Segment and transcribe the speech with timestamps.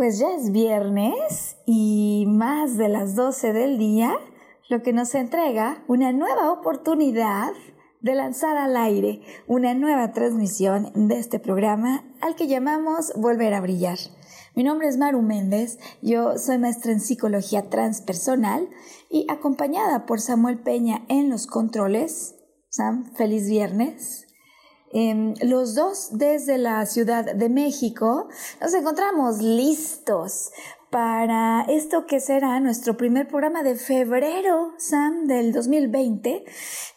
[0.00, 4.16] Pues ya es viernes y más de las 12 del día,
[4.70, 7.52] lo que nos entrega una nueva oportunidad
[8.00, 13.60] de lanzar al aire una nueva transmisión de este programa al que llamamos Volver a
[13.60, 13.98] Brillar.
[14.56, 18.70] Mi nombre es Maru Méndez, yo soy maestra en psicología transpersonal
[19.10, 22.36] y acompañada por Samuel Peña en los controles.
[22.70, 24.29] Sam, feliz viernes.
[24.92, 28.28] Em, los dos desde la Ciudad de México
[28.60, 30.50] nos encontramos listos
[30.90, 36.44] para esto que será nuestro primer programa de febrero, Sam, del 2020.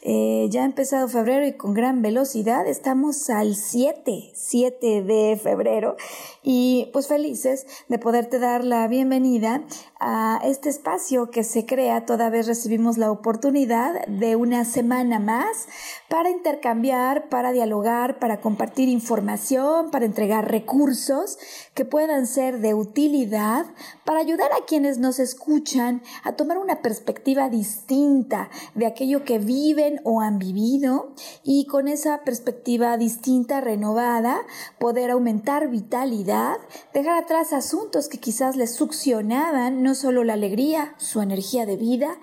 [0.01, 2.67] Eh, ya ha empezado febrero y con gran velocidad.
[2.67, 5.95] Estamos al 7, 7 de febrero.
[6.41, 9.63] Y pues felices de poderte dar la bienvenida
[9.99, 12.05] a este espacio que se crea.
[12.05, 15.67] Toda vez recibimos la oportunidad de una semana más
[16.09, 21.37] para intercambiar, para dialogar, para compartir información, para entregar recursos
[21.75, 23.67] que puedan ser de utilidad
[24.05, 29.99] para ayudar a quienes nos escuchan a tomar una perspectiva distinta de aquello que viven
[30.03, 31.13] o han vivido
[31.43, 34.41] y con esa perspectiva distinta, renovada,
[34.79, 36.57] poder aumentar vitalidad,
[36.93, 42.17] dejar atrás asuntos que quizás les succionaban no solo la alegría, su energía de vida,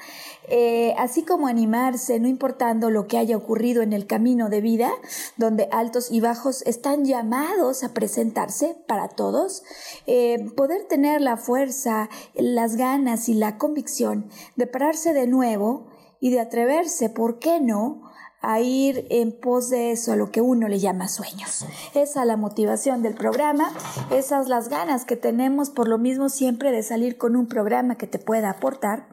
[0.51, 4.91] eh, así como animarse, no importando lo que haya ocurrido en el camino de vida,
[5.37, 9.63] donde altos y bajos están llamados a presentarse para todos,
[10.07, 15.87] eh, poder tener la fuerza, las ganas y la convicción de pararse de nuevo
[16.21, 18.10] y de atreverse, ¿por qué no?,
[18.43, 21.67] a ir en pos de eso, a lo que uno le llama sueños.
[21.95, 23.71] Esa es la motivación del programa,
[24.11, 28.07] esas las ganas que tenemos por lo mismo siempre de salir con un programa que
[28.07, 29.07] te pueda aportar.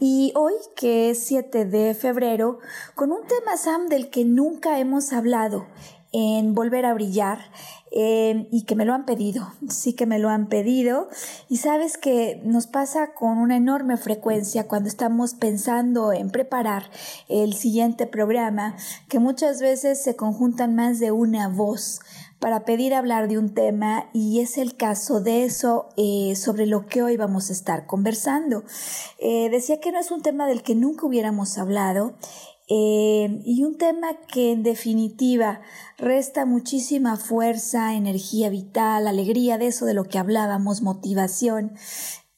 [0.00, 2.58] Y hoy, que es 7 de febrero,
[2.94, 5.66] con un tema, Sam, del que nunca hemos hablado
[6.14, 7.40] en Volver a Brillar
[7.90, 11.08] eh, y que me lo han pedido, sí que me lo han pedido
[11.48, 16.90] y sabes que nos pasa con una enorme frecuencia cuando estamos pensando en preparar
[17.28, 18.76] el siguiente programa
[19.08, 22.00] que muchas veces se conjuntan más de una voz
[22.38, 26.86] para pedir hablar de un tema y es el caso de eso eh, sobre lo
[26.86, 28.64] que hoy vamos a estar conversando.
[29.18, 32.14] Eh, decía que no es un tema del que nunca hubiéramos hablado
[32.68, 35.60] eh, y un tema que en definitiva
[35.98, 41.72] resta muchísima fuerza, energía vital, alegría, de eso de lo que hablábamos, motivación.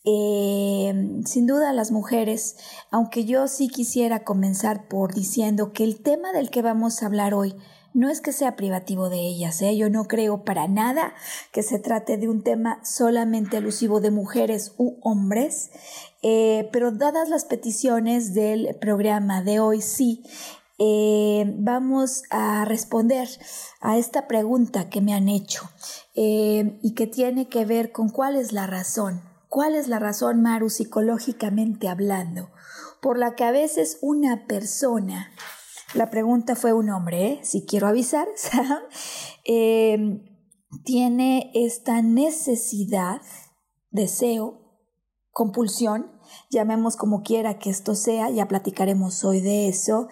[0.04, 2.56] Eh, sin duda las mujeres,
[2.90, 7.34] aunque yo sí quisiera comenzar por diciendo que el tema del que vamos a hablar
[7.34, 7.56] hoy
[7.96, 9.74] no es que sea privativo de ellas, ¿eh?
[9.74, 11.14] yo no creo para nada
[11.50, 15.70] que se trate de un tema solamente alusivo de mujeres u hombres,
[16.22, 20.22] eh, pero dadas las peticiones del programa de hoy, sí,
[20.78, 23.28] eh, vamos a responder
[23.80, 25.62] a esta pregunta que me han hecho
[26.14, 30.68] y que tiene que ver con cuál es la razón, cuál es la razón, Maru,
[30.68, 32.50] psicológicamente hablando,
[33.00, 35.30] por la que a veces una persona
[35.96, 37.40] la pregunta fue un hombre, ¿eh?
[37.42, 38.28] si quiero avisar,
[39.44, 40.22] em,
[40.84, 43.20] tiene esta necesidad,
[43.90, 44.60] deseo,
[45.30, 46.12] compulsión,
[46.50, 50.08] llamemos como quiera que esto sea, ya platicaremos hoy de eso,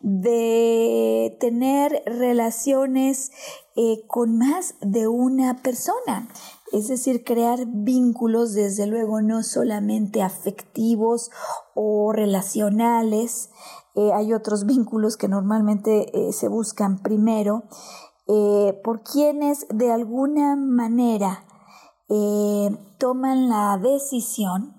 [0.00, 3.30] de tener relaciones
[3.76, 6.28] eh, con más de una persona
[6.72, 11.30] es decir, crear vínculos desde luego no solamente afectivos
[11.74, 13.50] o relacionales,
[13.94, 17.64] eh, hay otros vínculos que normalmente eh, se buscan primero,
[18.28, 21.46] eh, por quienes de alguna manera
[22.98, 24.76] toman la decisión,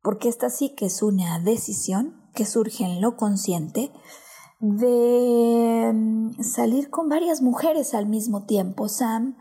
[0.00, 3.90] porque esta sí que es una decisión que surge en lo consciente,
[4.60, 9.36] de mm, salir con varias mujeres al mismo tiempo, Sam,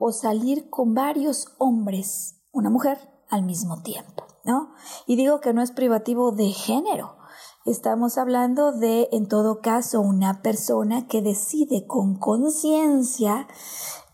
[0.00, 2.98] o salir con varios hombres, una mujer,
[3.30, 4.74] al mismo tiempo, ¿no?
[5.06, 7.16] Y digo que no es privativo de género,
[7.64, 13.46] Estamos hablando de, en todo caso, una persona que decide con conciencia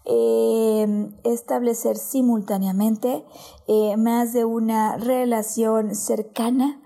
[0.05, 3.25] em, establecer simultáneamente
[3.67, 6.83] eh, más de una relación cercana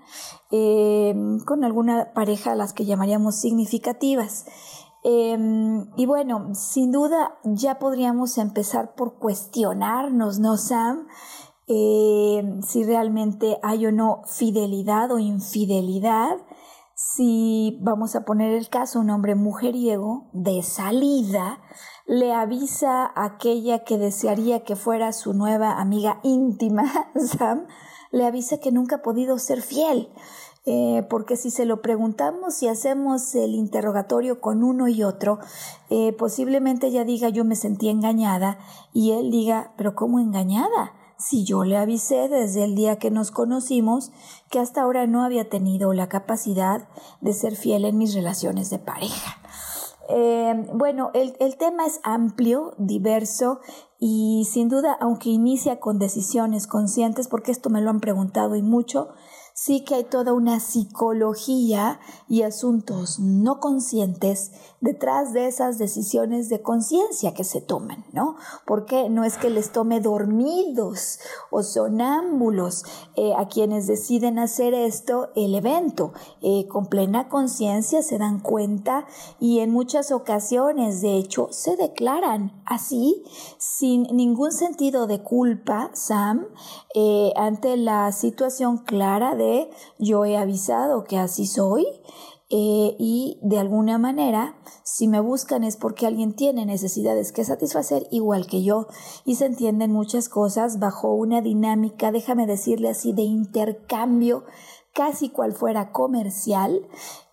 [0.51, 4.45] em, con alguna pareja a las que llamaríamos significativas.
[5.03, 11.07] Em, y bueno, sin duda ya podríamos empezar por cuestionarnos, ¿no, Sam?
[11.65, 16.37] Si realmente hay o no fidelidad o infidelidad,
[17.11, 21.59] si vamos a poner el caso, un hombre mujeriego de salida
[22.05, 26.83] le avisa a aquella que desearía que fuera su nueva amiga íntima,
[27.15, 27.67] Sam,
[28.11, 30.09] le avisa que nunca ha podido ser fiel.
[30.65, 35.39] Eh, porque si se lo preguntamos y hacemos el interrogatorio con uno y otro,
[35.89, 38.59] eh, posiblemente ella diga yo me sentí engañada
[38.93, 40.93] y él diga, pero ¿cómo engañada?
[41.17, 44.11] Si yo le avisé desde el día que nos conocimos
[44.49, 46.87] que hasta ahora no había tenido la capacidad
[47.21, 49.37] de ser fiel en mis relaciones de pareja.
[50.09, 53.61] Eh, bueno, el, el, tema es amplio, diverso
[53.99, 58.61] y sin duda, aunque inicia con decisiones conscientes, porque esto me lo han preguntado y
[58.61, 59.13] mucho,
[59.53, 64.51] sí que hay toda una psicología y asuntos no conscientes
[64.81, 68.35] detrás de esas decisiones de conciencia que se toman, ¿no?
[68.65, 71.19] Porque no es que les tome dormidos
[71.51, 72.83] o sonámbulos
[73.15, 76.13] eh, a quienes deciden hacer esto el evento.
[76.41, 79.05] Eh, con plena conciencia se dan cuenta
[79.39, 83.23] y en muchas ocasiones, de hecho, se declaran así,
[83.57, 86.47] sin ningún sentido de culpa, Sam,
[86.95, 89.42] eh, ante la situación clara de
[89.99, 91.85] yo he avisado que así soy
[92.49, 98.05] eh, y de alguna manera si me buscan es porque alguien tiene necesidades que satisfacer
[98.11, 98.87] igual que yo.
[99.25, 104.43] Y se entienden muchas cosas bajo una dinámica, déjame decirle así, de intercambio
[104.93, 106.87] casi cual fuera comercial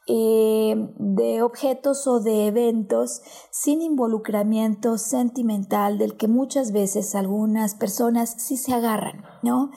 [0.07, 8.35] eh, de objetos o de eventos sin involucramiento sentimental del que muchas veces algunas personas
[8.39, 9.71] sí se agarran, ¿no?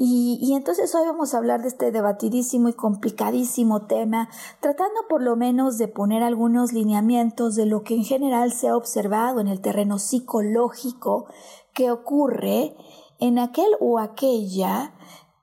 [0.00, 4.28] Y, entonces hoy vamos a hablar de este debatidísimo y complicadísimo tema,
[4.60, 8.76] tratando por lo menos de poner algunos lineamientos de lo que en general se ha
[8.76, 11.26] observado en el terreno psicológico
[11.74, 12.76] que ocurre
[13.18, 14.94] en aquel o aquella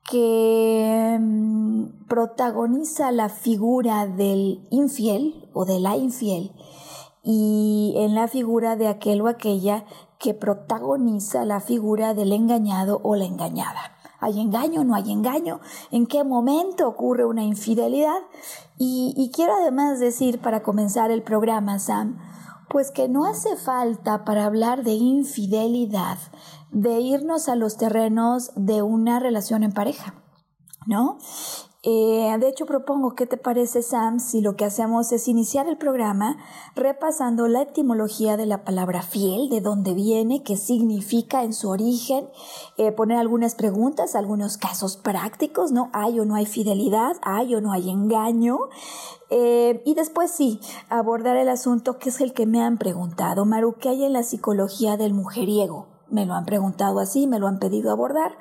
[0.10, 6.52] que mm, protagoniza la figura del infiel o de la infiel
[7.24, 9.86] y en la figura de aquel o aquella
[10.20, 13.96] que protagoniza la figura del engañado o la engañada.
[14.20, 14.84] ¿Hay engaño?
[14.84, 15.60] ¿No hay engaño?
[15.92, 18.22] ¿En qué momento ocurre una infidelidad?
[18.78, 22.18] Y, quiero además decir, para comenzar el programa, Sam,
[22.70, 26.18] pues que no hace falta para hablar de infidelidad
[26.76, 30.14] de irnos a los terrenos de una relación en pareja,
[30.86, 31.18] ¿no?
[31.84, 35.78] Eh, de hecho, propongo, ¿qué te parece, Sam, si lo que hacemos es iniciar el
[35.78, 36.36] programa
[36.76, 42.28] repasando la etimología de la palabra fiel, de dónde viene, qué significa en su origen,
[42.78, 45.90] eh, poner algunas preguntas, algunos casos prácticos, ¿no?
[45.94, 47.16] ¿Hay o no hay fidelidad?
[47.22, 48.58] ¿Hay o no hay engaño?
[49.30, 50.60] Eh, y después sí,
[50.90, 54.24] abordar el asunto que es el que me han preguntado, Maru, ¿qué hay en la
[54.24, 55.95] psicología del mujeriego?
[56.10, 58.38] Me lo han preguntado así, me lo han pedido abordar.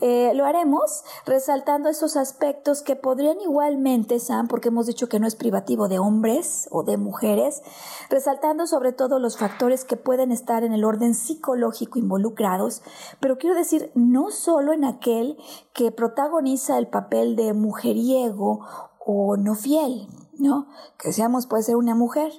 [0.00, 5.26] Eh, lo haremos resaltando esos aspectos que podrían igualmente, Sam, porque hemos dicho que no
[5.26, 7.62] es privativo de hombres o de mujeres,
[8.10, 12.82] resaltando sobre todo los factores que pueden estar en el orden psicológico involucrados,
[13.20, 15.38] pero quiero decir, no solo en aquel
[15.72, 18.66] que protagoniza el papel de mujeriego
[18.98, 20.08] o no fiel,
[20.38, 20.66] ¿no?
[20.98, 22.32] Que seamos puede ser una mujer,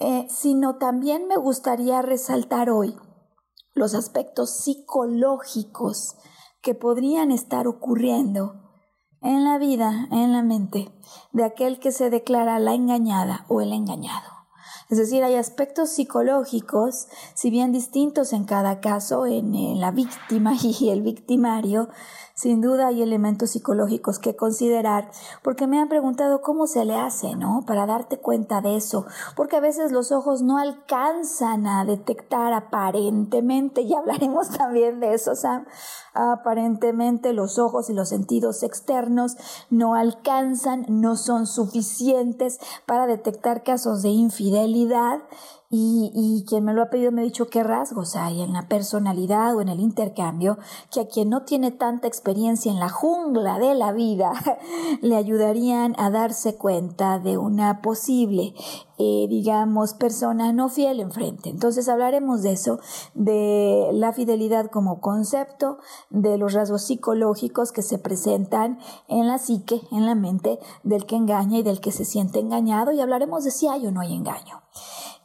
[0.00, 2.94] eh, sino también me gustaría resaltar hoy
[3.74, 6.16] los aspectos psicológicos
[6.60, 8.70] que podrían estar ocurriendo
[9.22, 10.90] en la vida, en la mente
[11.32, 14.39] de aquel que se declara la engañada o el engañado.
[14.90, 20.88] Es decir, hay aspectos psicológicos, si bien distintos en cada caso, en, la víctima y
[20.90, 21.88] el victimario,
[22.34, 25.10] sin duda hay elementos psicológicos que considerar,
[25.42, 27.62] porque me han preguntado cómo se le hace, ¿no?
[27.66, 29.06] Para darte cuenta de eso,
[29.36, 35.36] porque a veces los ojos no alcanzan a detectar aparentemente, y hablaremos también de eso,
[35.36, 35.66] Sam,
[36.14, 39.36] aparentemente los ojos y los sentidos externos
[39.68, 45.20] no alcanzan, no son suficientes para detectar casos de infidelidad calidad
[45.72, 49.54] y, quien me lo ha pedido me ha dicho qué rasgos hay en la personalidad
[49.54, 50.58] o en el intercambio
[50.90, 54.32] que a quien no tiene tanta experiencia en la jungla de la vida
[55.00, 58.52] le ayudarían a darse cuenta de una posible,
[58.98, 61.50] eh, digamos, persona no fiel enfrente.
[61.50, 62.80] Entonces hablaremos de eso,
[63.14, 69.82] de la fidelidad como concepto, de los rasgos psicológicos que se presentan en la psique,
[69.92, 73.52] en la mente del que engaña y del que se siente engañado y hablaremos de
[73.52, 74.62] si hay o no hay engaño.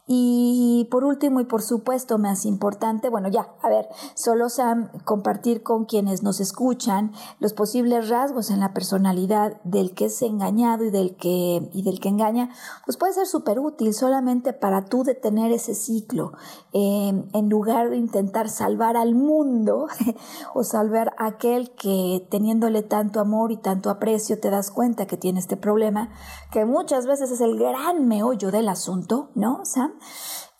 [0.07, 5.63] Y por último y por supuesto más importante, bueno ya, a ver, solo Sam compartir
[5.63, 10.91] con quienes nos escuchan los posibles rasgos en la personalidad del que es engañado y
[10.91, 12.51] del que, y del que engaña,
[12.85, 16.33] pues puede ser súper útil solamente para tú detener ese ciclo,
[16.71, 19.88] em, en lugar de intentar salvar al mundo
[20.53, 25.17] o salvar a aquel que teniéndole tanto amor y tanto aprecio te das cuenta que
[25.17, 26.09] tiene este problema,
[26.51, 29.95] que muchas veces es el gran meollo del asunto, ¿no, Sam?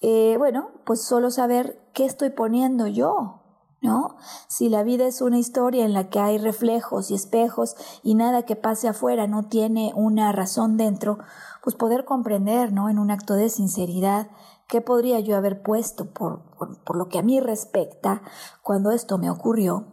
[0.02, 3.42] Eh, bueno, pues solo saber qué estoy poniendo yo,
[3.82, 4.18] ¿no?
[4.48, 8.44] Si la vida es una historia en la que hay reflejos y espejos y nada
[8.44, 11.20] que pase afuera no tiene una razón dentro,
[11.64, 12.90] pues poder comprender, ¿no?
[12.90, 14.28] En un acto de sinceridad,
[14.68, 18.22] qué podría yo haber puesto por, por lo que a mí respecta
[18.62, 19.86] cuando esto me ocurrió.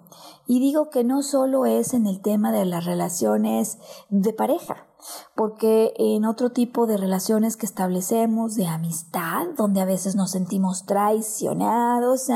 [0.47, 4.87] Y digo que no solo es en el tema de las relaciones de pareja,
[5.35, 10.87] porque en otro tipo de relaciones que establecemos de amistad, donde a veces nos sentimos
[10.87, 12.29] traicionados,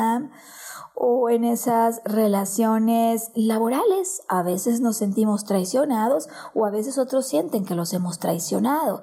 [0.98, 7.66] o en esas relaciones laborales, a veces nos sentimos traicionados o a veces otros sienten
[7.66, 9.02] que los hemos traicionado.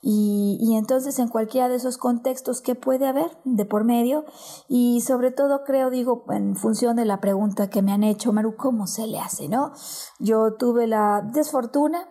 [0.00, 4.24] Y, y, entonces en cualquiera de esos contextos, ¿qué puede haber de por medio?
[4.68, 8.56] Y sobre todo creo, digo, en función de la pregunta que me han hecho, Maru,
[8.56, 9.48] ¿cómo se le hace?
[9.48, 9.72] ¿No?
[10.18, 12.08] Yo tuve la desfortuna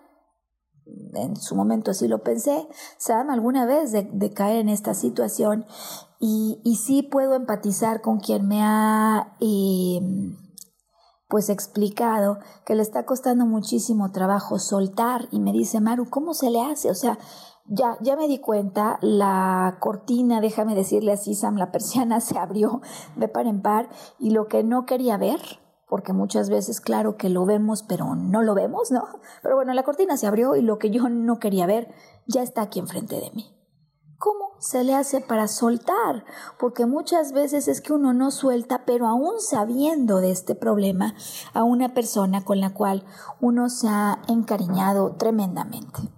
[1.13, 5.65] en su momento así lo pensé, Sam, alguna vez de, caer en esta situación.
[6.19, 10.37] Y, y, sí puedo empatizar con quien me ha em,
[11.27, 15.27] pues explicado que le está costando muchísimo trabajo soltar.
[15.31, 16.89] Y me dice, Maru, ¿cómo se le hace?
[16.89, 17.17] O sea,
[17.65, 22.81] ya, ya me di cuenta, la cortina, déjame decirle así, Sam, la persiana se abrió
[23.15, 25.39] de par en par y lo que no quería ver,
[25.93, 29.07] porque muchas veces, claro que lo vemos, pero no lo vemos, ¿no?
[29.43, 31.93] Pero bueno, la cortina se abrió y lo que yo no quería ver
[32.25, 33.55] ya está aquí enfrente de mí.
[34.17, 36.25] ¿Cómo se le hace para soltar?
[36.59, 41.13] Porque muchas veces es que uno no suelta, pero aún sabiendo de este problema,
[41.53, 43.05] a una persona con la cual
[43.39, 46.09] uno se ha encariñado tremendamente.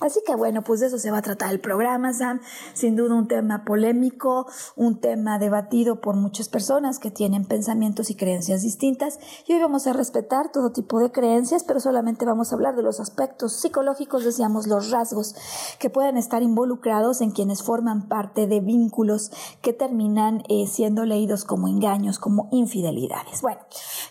[0.00, 2.40] Así que bueno, pues de eso se va a tratar el programa, Sam.
[2.72, 8.14] Sin duda un tema polémico, un tema debatido por muchas personas que tienen pensamientos y
[8.14, 9.18] creencias distintas.
[9.48, 12.84] Y hoy vamos a respetar todo tipo de creencias, pero solamente vamos a hablar de
[12.84, 15.34] los aspectos psicológicos, decíamos, los rasgos
[15.80, 21.44] que pueden estar involucrados en quienes forman parte de vínculos que terminan eh, siendo leídos
[21.44, 23.42] como engaños, como infidelidades.
[23.42, 23.62] Bueno,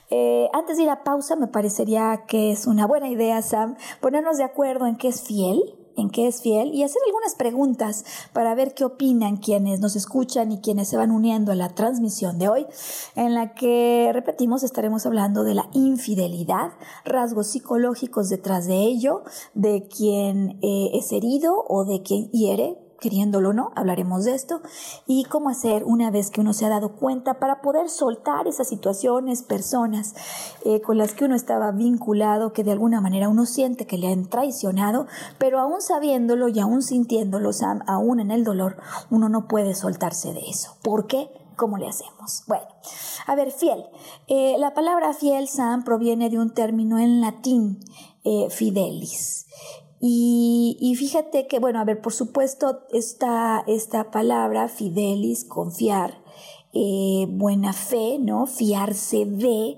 [0.09, 4.35] eh, antes de ir a pausa, me parecería que es una buena idea, Sam, ponernos
[4.35, 8.55] de acuerdo en qué es fiel en qué es fiel y hacer algunas preguntas para
[8.55, 12.47] ver qué opinan quienes nos escuchan y quienes se van uniendo a la transmisión de
[12.47, 12.65] hoy,
[13.15, 16.71] en la que, repetimos, estaremos hablando de la infidelidad,
[17.03, 19.23] rasgos psicológicos detrás de ello,
[19.53, 24.61] de quien eh, es herido o de quien hiere queriéndolo o no, hablaremos de esto,
[25.05, 28.67] y cómo hacer una vez que uno se ha dado cuenta para poder soltar esas
[28.67, 30.15] situaciones, personas
[30.65, 34.11] eh, con las que uno estaba vinculado, que de alguna manera uno siente que le
[34.11, 38.77] han traicionado, pero aún sabiéndolo y aún sintiéndolo, Sam, aún en el dolor,
[39.09, 40.77] uno no puede soltarse de eso.
[40.81, 41.29] ¿Por qué?
[41.55, 42.43] ¿Cómo le hacemos?
[42.47, 42.67] Bueno,
[43.25, 43.83] a ver, fiel.
[44.27, 47.79] Eh, la palabra fiel, Sam, proviene de un término en latín,
[48.23, 49.47] eh, fidelis.
[49.99, 56.21] Y, fíjate que, bueno, a ver, por supuesto, esta, esta palabra, fidelis, confiar,
[56.73, 58.45] eh, buena fe, ¿no?
[58.45, 59.77] Fiarse de.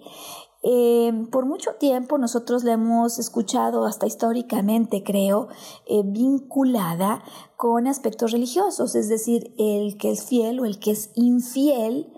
[0.61, 5.47] Eh, por mucho tiempo nosotros la hemos escuchado, hasta históricamente creo,
[5.87, 7.23] eh, vinculada
[7.55, 12.11] con aspectos religiosos, es decir, el que es fiel o el que es infiel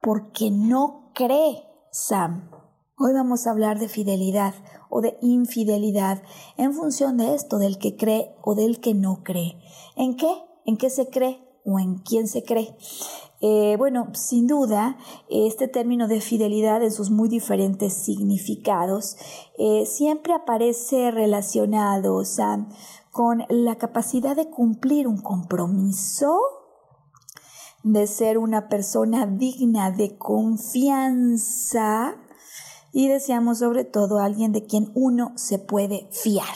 [0.00, 2.50] porque no cree, Sam.
[2.96, 4.54] Hoy vamos a hablar de fidelidad
[4.94, 6.22] o de infidelidad
[6.58, 9.56] en función de esto, del que cree o del que no cree.
[9.96, 10.30] ¿En qué?
[10.66, 12.76] ¿En qué se cree o en quién se cree.
[13.40, 19.16] Eh, bueno, sin duda, este término de fidelidad en sus muy diferentes significados
[19.58, 22.22] eh, siempre aparece relacionado
[23.10, 26.38] con la capacidad de cumplir un compromiso,
[27.82, 32.16] de ser una persona digna de confianza
[32.92, 36.54] y deseamos sobre todo alguien de quien uno se puede fiar.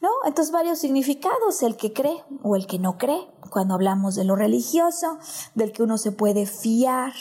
[0.00, 0.08] ¿No?
[0.26, 4.34] Entonces varios significados, el que cree o el que no cree, cuando hablamos de lo
[4.34, 5.18] religioso,
[5.54, 7.12] del que uno se puede fiar,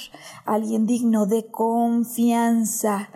[0.46, 3.10] alguien digno de confianza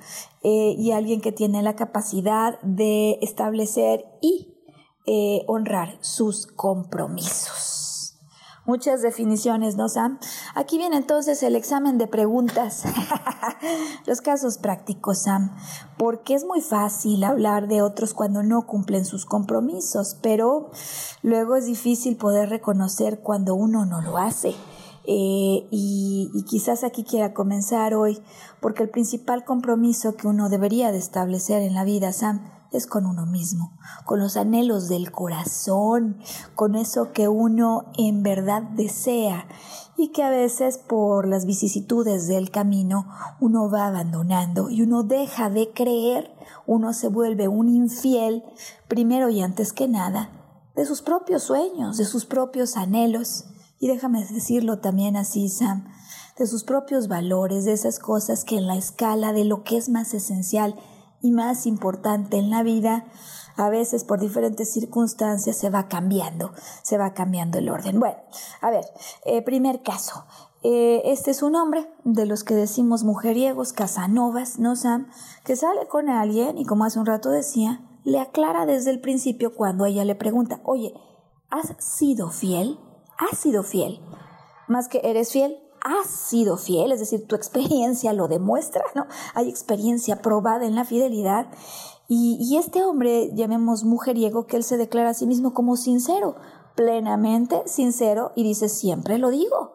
[0.43, 4.55] eh, y alguien que tiene la capacidad de establecer y
[5.07, 7.84] eh, honrar sus compromisos.
[8.65, 10.17] Muchas definiciones, ¿no, Sam?
[10.55, 12.83] Aquí viene entonces el examen de preguntas.
[14.07, 15.55] Los casos prácticos, Sam.
[15.97, 20.71] Porque es muy fácil hablar de otros cuando no cumplen sus compromisos, pero
[21.21, 24.55] luego es difícil poder reconocer cuando uno no lo hace.
[25.07, 28.19] Eh, y, y, quizás aquí quiera comenzar hoy,
[28.59, 33.05] porque el principal compromiso que uno debería de establecer en la vida, Sam, es con
[33.05, 36.17] uno mismo, con los anhelos del corazón,
[36.55, 39.47] con eso que uno en verdad desea
[39.97, 43.07] y que a veces por las vicisitudes del camino
[43.39, 46.31] uno va abandonando y uno deja de creer,
[46.65, 48.43] uno se vuelve un infiel,
[48.87, 50.31] primero y antes que nada,
[50.75, 53.45] de sus propios sueños, de sus propios anhelos.
[53.85, 55.85] Y déjame decirlo también así, Sam,
[56.39, 59.89] de sus propios valores, de esas cosas que en la escala de lo que es
[59.89, 60.75] más esencial
[61.21, 63.05] y más importante en la vida,
[63.55, 66.51] a veces por diferentes circunstancias se va cambiando,
[66.81, 67.99] se va cambiando el orden.
[67.99, 68.17] Bueno,
[68.59, 68.85] a ver,
[69.23, 70.25] eh, primer caso.
[70.63, 75.09] Eh, este es un hombre de los que decimos mujeriegos, casanovas, ¿no, Sam?
[75.43, 79.53] Que sale con alguien y como hace un rato decía, le aclara desde el principio
[79.53, 80.95] cuando ella le pregunta, oye,
[81.51, 82.79] ¿has sido fiel?
[83.17, 84.01] ¿Has sido fiel?
[84.67, 89.05] Más que eres fiel, has sido fiel, es decir, tu experiencia lo demuestra, ¿no?
[89.35, 91.47] Hay experiencia probada en la fidelidad.
[92.07, 96.35] Y, este hombre, llamemos mujeriego, que él se declara a sí mismo como sincero,
[96.75, 99.73] plenamente sincero, y dice, siempre lo digo.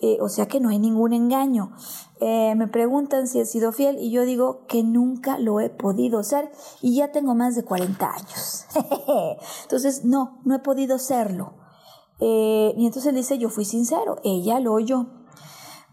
[0.00, 1.72] Eh, o sea que no hay ningún engaño.
[2.20, 6.22] Eh, me preguntan si he sido fiel y yo digo que nunca lo he podido
[6.22, 8.64] ser y ya tengo más de 40 años.
[9.62, 11.59] Entonces, no, no he podido serlo.
[12.20, 15.06] Eh, y entonces él dice, yo fui sincero, ella lo oyó.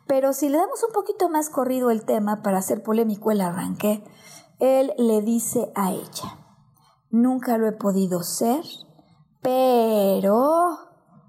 [0.08, 4.04] Pero si le damos un poquito más corrido el tema para hacer polémico el arranque,
[4.60, 6.40] él le dice a ella,
[7.10, 8.64] nunca lo he podido ser,
[9.42, 10.78] pero,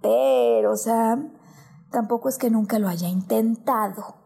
[0.00, 1.34] pero, Sam,
[1.90, 4.16] tampoco es que nunca lo haya intentado.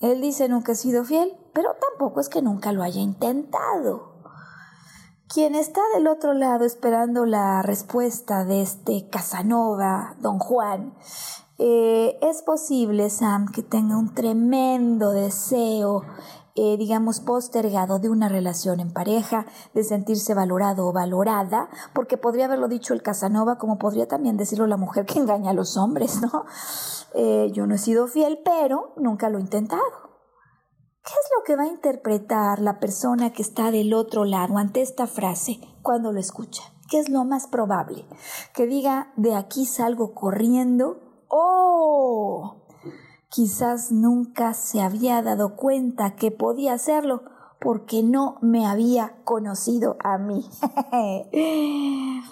[0.00, 4.15] Él dice nunca he sido fiel, pero tampoco es que nunca lo haya intentado.
[5.28, 10.94] Quien está del otro lado esperando la respuesta de este Casanova, don Juan,
[11.58, 16.04] eh, es posible, Sam, que tenga un tremendo deseo,
[16.54, 22.44] eh, digamos, postergado de una relación en pareja, de sentirse valorado o valorada, porque podría
[22.44, 26.20] haberlo dicho el Casanova, como podría también decirlo la mujer que engaña a los hombres,
[26.22, 26.44] ¿no?
[27.14, 30.05] Eh, yo no he sido fiel, pero nunca lo he intentado.
[31.06, 34.82] ¿Qué es lo que va a interpretar la persona que está del otro lado ante
[34.82, 36.64] esta frase cuando lo escucha?
[36.90, 38.08] ¿Qué es lo más probable?
[38.52, 42.62] Que diga, de aquí salgo corriendo ¡Oh!
[43.28, 47.22] Quizás nunca se había dado cuenta que podía hacerlo
[47.60, 50.44] porque no me había conocido a mí.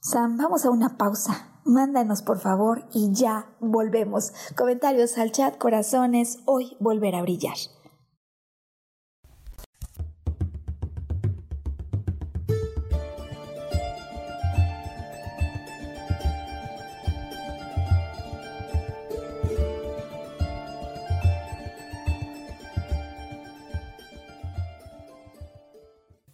[0.00, 1.53] Sam, vamos a una pausa.
[1.64, 4.32] Mándanos por favor y ya volvemos.
[4.56, 7.56] Comentarios al chat, corazones, hoy volver a brillar.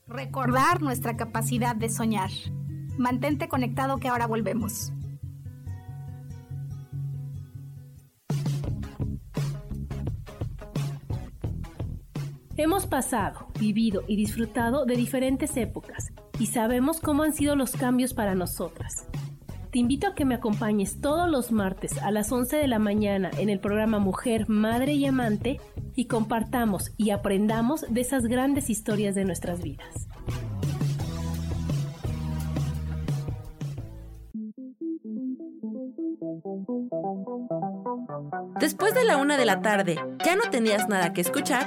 [0.07, 2.31] recordar nuestra capacidad de soñar.
[2.99, 4.93] Mantente conectado que ahora volvemos.
[12.63, 18.13] Hemos pasado, vivido y disfrutado de diferentes épocas y sabemos cómo han sido los cambios
[18.13, 19.07] para nosotras.
[19.73, 23.31] Te invito a que me acompañes todos los martes a las 11 de la mañana
[23.39, 25.59] en el programa Mujer, Madre y Amante
[25.97, 30.07] y compartamos y aprendamos de esas grandes historias de nuestras vidas.
[38.61, 41.67] Después de la una de la tarde, ¿ya no tenías nada que escuchar?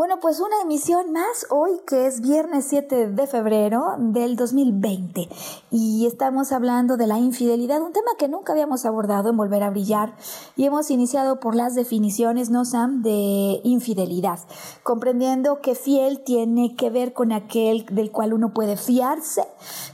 [0.00, 5.28] Bueno, pues una emisión más hoy que es viernes 7 de febrero del 2020
[5.70, 9.68] y estamos hablando de la infidelidad, un tema que nunca habíamos abordado en Volver a
[9.68, 10.14] Brillar
[10.56, 14.38] y hemos iniciado por las definiciones, ¿no, Sam?, de infidelidad,
[14.84, 19.46] comprendiendo que fiel tiene que ver con aquel del cual uno puede fiarse,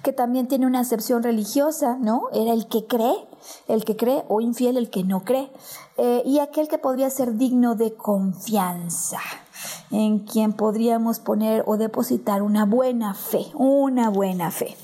[0.04, 2.28] que también tiene una acepción religiosa, ¿no?
[2.32, 3.26] Era el que cree,
[3.66, 5.50] el que cree o infiel el que no cree,
[5.96, 9.18] eh, y aquel que podría ser digno de confianza
[9.90, 14.76] en quien podríamos poner o depositar una buena fe, una buena fe.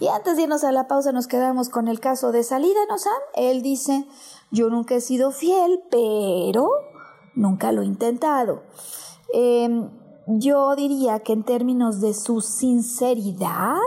[0.00, 2.98] Y antes de irnos a la pausa nos quedamos con el caso de salida, ¿no,
[2.98, 3.12] Sam?
[3.34, 4.04] Él dice,
[4.50, 6.70] yo nunca he sido fiel, pero
[7.34, 8.62] nunca lo he intentado.
[9.32, 9.90] Em,
[10.26, 13.78] yo diría que en términos de su sinceridad,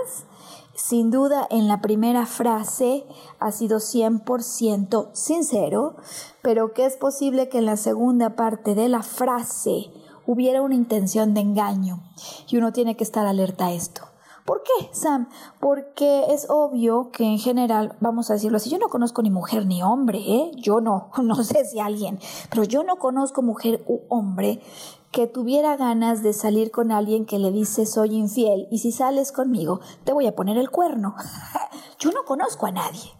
[0.73, 3.05] sin duda en la primera frase
[3.39, 5.95] ha sido 100% sincero,
[6.41, 9.91] pero que es posible que en la segunda parte de la frase
[10.27, 12.01] hubiera una intención de engaño.
[12.49, 14.01] Y uno tiene que estar alerta a esto.
[14.45, 15.27] ¿Por qué, Sam?
[15.59, 19.65] Porque es obvio que en general, vamos a decirlo así, yo no conozco ni mujer
[19.65, 20.51] ni hombre, ¿eh?
[20.55, 22.19] Yo no, no sé si alguien,
[22.51, 24.61] pero yo no conozco mujer u hombre
[25.09, 29.31] que tuviera ganas de salir con alguien que le dice soy infiel y si sales
[29.31, 31.15] conmigo te voy a poner el cuerno.
[31.99, 33.13] yo no conozco a nadie.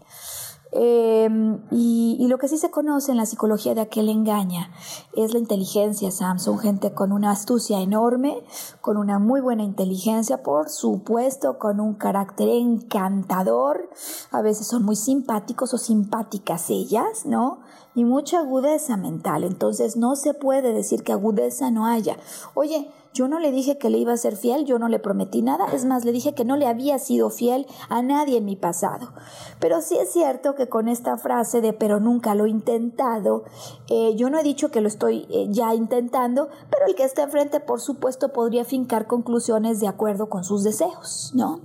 [0.78, 4.70] Em, y, lo que sí se conoce en la psicología de aquel engaña
[5.14, 6.38] es la inteligencia, Sam.
[6.38, 8.42] Son gente con una astucia enorme,
[8.82, 13.88] con una muy buena inteligencia, por supuesto, con un carácter encantador.
[14.30, 17.60] A veces son muy simpáticos o simpáticas ellas, ¿no?
[17.94, 19.44] Y mucha agudeza mental.
[19.44, 22.18] Entonces no se puede decir que agudeza no haya.
[22.52, 25.40] Oye, yo no le dije que le iba a ser fiel, yo no le prometí
[25.40, 28.56] nada, es más, le dije que no le había sido fiel a nadie en mi
[28.56, 29.14] pasado.
[29.58, 33.44] Pero sí es cierto que con esta frase de pero nunca lo he intentado,
[33.88, 37.22] eh, yo no he dicho que lo estoy eh, ya intentando, pero el que está
[37.22, 41.60] enfrente, por supuesto, podría fincar conclusiones de acuerdo con sus deseos, ¿no?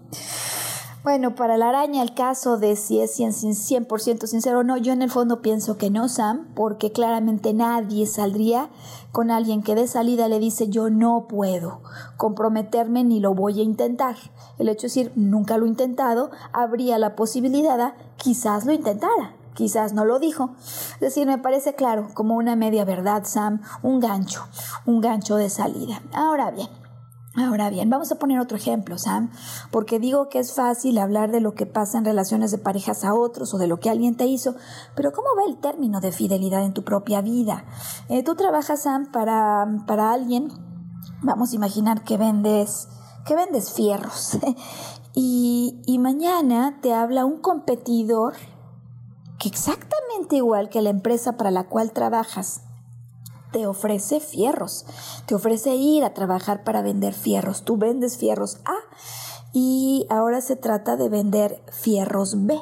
[1.03, 5.01] Bueno, para la araña el caso de si es 100%, sincero o no, yo en
[5.01, 8.69] el fondo pienso que no, Sam, porque claramente nadie saldría
[9.11, 11.81] con alguien que de salida le dice yo no puedo
[12.17, 14.15] comprometerme ni lo voy a intentar.
[14.59, 19.35] El hecho de decir nunca lo he intentado, habría la posibilidad, quizás lo intentara.
[19.55, 20.51] Quizás no lo dijo.
[20.93, 24.45] Es decir, me parece claro, como una media verdad, Sam, un gancho,
[24.85, 26.01] un gancho de salida.
[26.13, 26.69] Ahora bien,
[27.33, 29.31] Ahora bien, vamos a poner otro ejemplo, Sam,
[29.71, 33.13] porque digo que es fácil hablar de lo que pasa en relaciones de parejas a
[33.13, 34.55] otros o de lo que alguien te hizo,
[34.95, 37.63] pero ¿cómo va el término de fidelidad en tu propia vida?
[38.09, 40.49] Eh, tú trabajas, Sam, para, para alguien,
[41.21, 42.89] vamos a imaginar que vendes,
[43.25, 44.37] que vendes fierros,
[45.13, 48.33] y, y mañana te habla un competidor
[49.39, 52.61] que exactamente igual que la empresa para la cual trabajas,
[53.51, 54.85] te ofrece fierros,
[55.25, 57.63] te ofrece ir a trabajar para vender fierros.
[57.63, 58.75] Tú vendes fierros A
[59.53, 62.59] y ahora se trata de vender fierros B.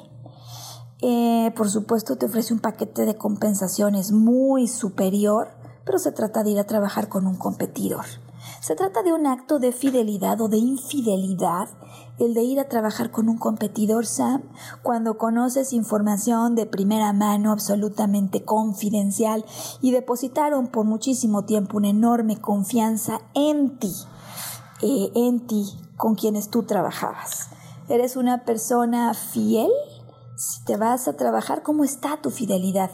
[1.02, 5.50] Eh, por supuesto te ofrece un paquete de compensaciones muy superior,
[5.86, 8.06] pero se trata de ir a trabajar con un competidor.
[8.62, 11.70] Se trata de un acto de fidelidad o de infidelidad
[12.20, 14.44] el de ir a trabajar con un competidor, Sam,
[14.84, 19.46] cuando conoces información de primera mano absolutamente confidencial
[19.82, 23.94] y depositaron por muchísimo tiempo una enorme confianza en ti,
[24.82, 25.66] eh, en ti,
[25.98, 27.48] con quienes tú trabajabas.
[27.88, 29.72] ¿Eres una persona fiel?
[30.36, 32.92] Si te vas a trabajar, ¿cómo está tu fidelidad?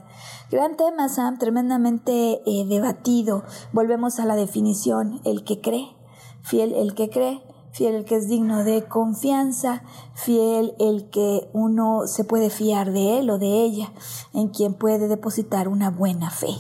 [0.50, 3.44] Gran tema, Sam, tremendamente eh, debatido.
[3.72, 5.96] Volvemos a la definición, el que cree,
[6.42, 9.84] fiel el que cree fiel el que es digno de confianza,
[10.14, 13.92] fiel el que uno se puede fiar de él o de ella,
[14.34, 16.56] en quien puede depositar una buena fe.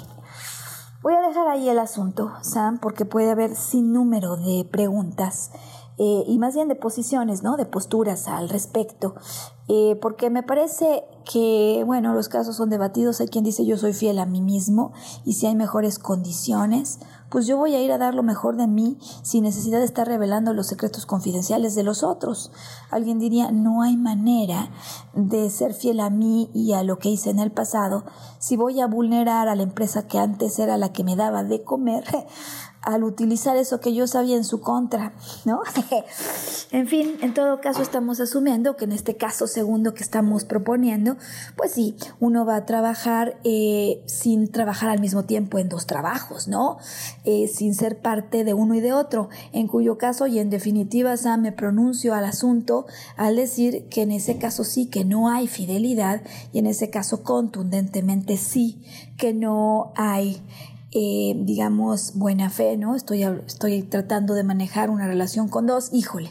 [1.01, 5.51] Voy a dejar ahí el asunto, Sam, porque puede haber sin número de preguntas
[5.97, 7.55] eh, y más bien de posiciones, ¿no?
[7.55, 9.15] De posturas al respecto.
[9.67, 13.21] Eh, porque me parece que, bueno, los casos son debatidos.
[13.21, 14.91] Hay quien dice yo soy fiel a mí mismo
[15.23, 18.67] y si hay mejores condiciones, pues yo voy a ir a dar lo mejor de
[18.67, 22.51] mí sin necesidad de estar revelando los secretos confidenciales de los otros.
[22.89, 24.69] Alguien diría, no hay manera
[25.13, 28.03] de ser fiel a mí y a lo que hice en el pasado
[28.39, 31.63] si voy a vulnerar a la empresa que antes era la que me daba de
[31.63, 32.03] comer
[32.85, 35.61] al utilizar eso que yo sabía en su contra, ¿no?
[36.71, 41.17] en fin, en todo caso estamos asumiendo que en este caso segundo que estamos proponiendo,
[41.57, 46.47] pues sí, uno va a trabajar eh, sin trabajar al mismo tiempo en dos trabajos,
[46.47, 46.77] ¿no?
[47.23, 51.15] Eh, sin ser parte de uno y de otro, en cuyo caso y en definitiva
[51.15, 52.85] ya me pronuncio al asunto
[53.17, 56.21] al decir que en ese caso sí que no hay fidelidad
[56.53, 58.83] y en ese caso contundentemente sí
[59.17, 60.41] que no hay
[60.97, 62.95] eh, digamos, buena fe, ¿no?
[62.95, 66.29] Estoy, estoy tratando de manejar una relación con dos, híjole.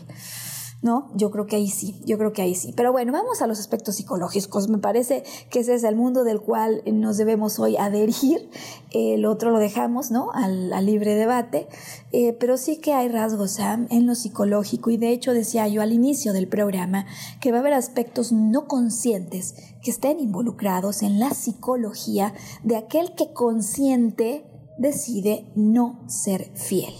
[0.81, 1.11] ¿no?
[1.15, 2.75] Yo creo que ahí sí, yo creo que ahí sí.
[2.77, 4.69] Pero bueno, vamos a los aspectos psicológicos.
[4.69, 8.51] Me parece que ese es el mundo del cual nos debemos hoy adherir.
[8.91, 10.31] El otro lo dejamos, ¿no?
[10.33, 11.69] Al, libre debate.
[12.13, 14.91] Eh, pero sí que hay rasgos, Sam, en lo psicológico.
[14.91, 17.07] Y de hecho decía yo al inicio del programa
[17.41, 23.15] que va a haber aspectos no conscientes que estén involucrados en la psicología de aquel
[23.15, 24.45] que consciente
[24.79, 26.95] decide no ser fiel.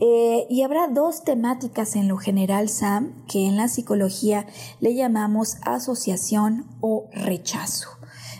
[0.00, 4.46] Eh, y habrá dos temáticas en lo general, Sam, que en la psicología
[4.80, 7.88] le llamamos asociación o rechazo.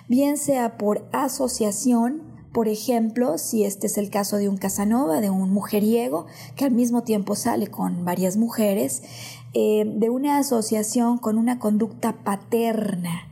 [0.09, 5.31] Bien sea por asociación, por ejemplo, si este es el caso de un Casanova, de
[5.31, 9.03] un mujeriego, que al mismo tiempo sale con varias mujeres,
[9.55, 13.29] eh, de una asociación con una conducta paterna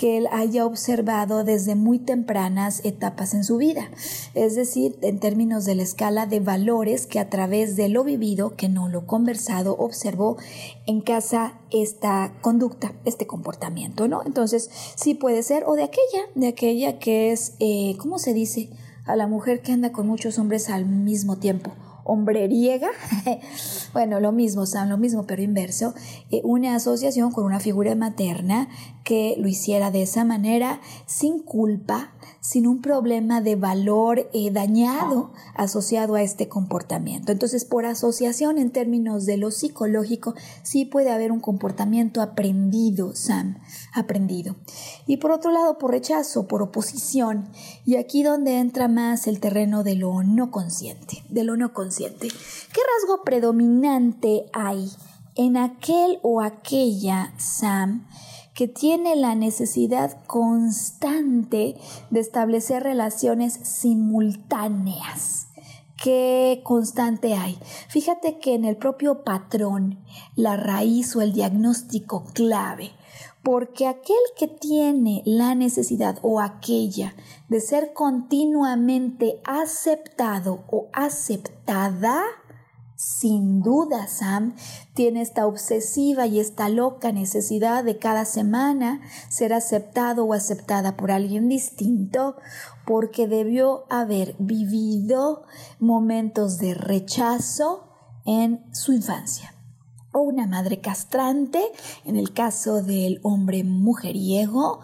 [0.00, 3.90] que él haya observado desde muy tempranas etapas en su vida,
[4.32, 8.56] es decir, en términos de la escala de valores que a través de lo vivido,
[8.56, 10.38] que no lo conversado, observó
[10.86, 14.22] en casa esta conducta, este comportamiento, ¿no?
[14.24, 18.70] Entonces, sí puede ser, o de aquella, de aquella que es, eh, ¿cómo se dice?
[19.04, 21.72] A la mujer que anda con muchos hombres al mismo tiempo
[22.04, 22.88] hombreriega,
[23.92, 25.94] bueno, lo mismo, Sam, lo mismo, pero inverso,
[26.30, 28.68] eh, una asociación con una figura materna
[29.04, 35.32] que lo hiciera de esa manera, sin culpa, sin un problema de valor eh, dañado
[35.54, 37.32] asociado a este comportamiento.
[37.32, 43.58] Entonces, por asociación en términos de lo psicológico, sí puede haber un comportamiento aprendido, Sam,
[43.92, 44.56] aprendido.
[45.06, 47.48] Y por otro lado, por rechazo, por oposición,
[47.84, 52.28] y aquí donde entra más el terreno de lo no consciente, de lo no consciente.
[52.28, 54.90] ¿Qué rasgo predominante hay
[55.34, 58.06] en aquel o aquella, Sam,
[58.60, 61.78] que tiene la necesidad constante
[62.10, 65.46] de establecer relaciones simultáneas.
[65.96, 67.58] ¿Qué constante hay?
[67.88, 69.98] Fíjate que en el propio patrón,
[70.36, 72.90] la raíz o el diagnóstico clave,
[73.42, 77.14] porque aquel que tiene la necesidad o aquella
[77.48, 82.24] de ser continuamente aceptado o aceptada,
[83.00, 84.54] sin duda, Sam
[84.92, 91.10] tiene esta obsesiva y esta loca necesidad de cada semana ser aceptado o aceptada por
[91.10, 92.36] alguien distinto
[92.84, 95.44] porque debió haber vivido
[95.78, 97.88] momentos de rechazo
[98.26, 99.54] en su infancia.
[100.12, 101.62] O una madre castrante,
[102.04, 104.82] en el caso del hombre mujeriego,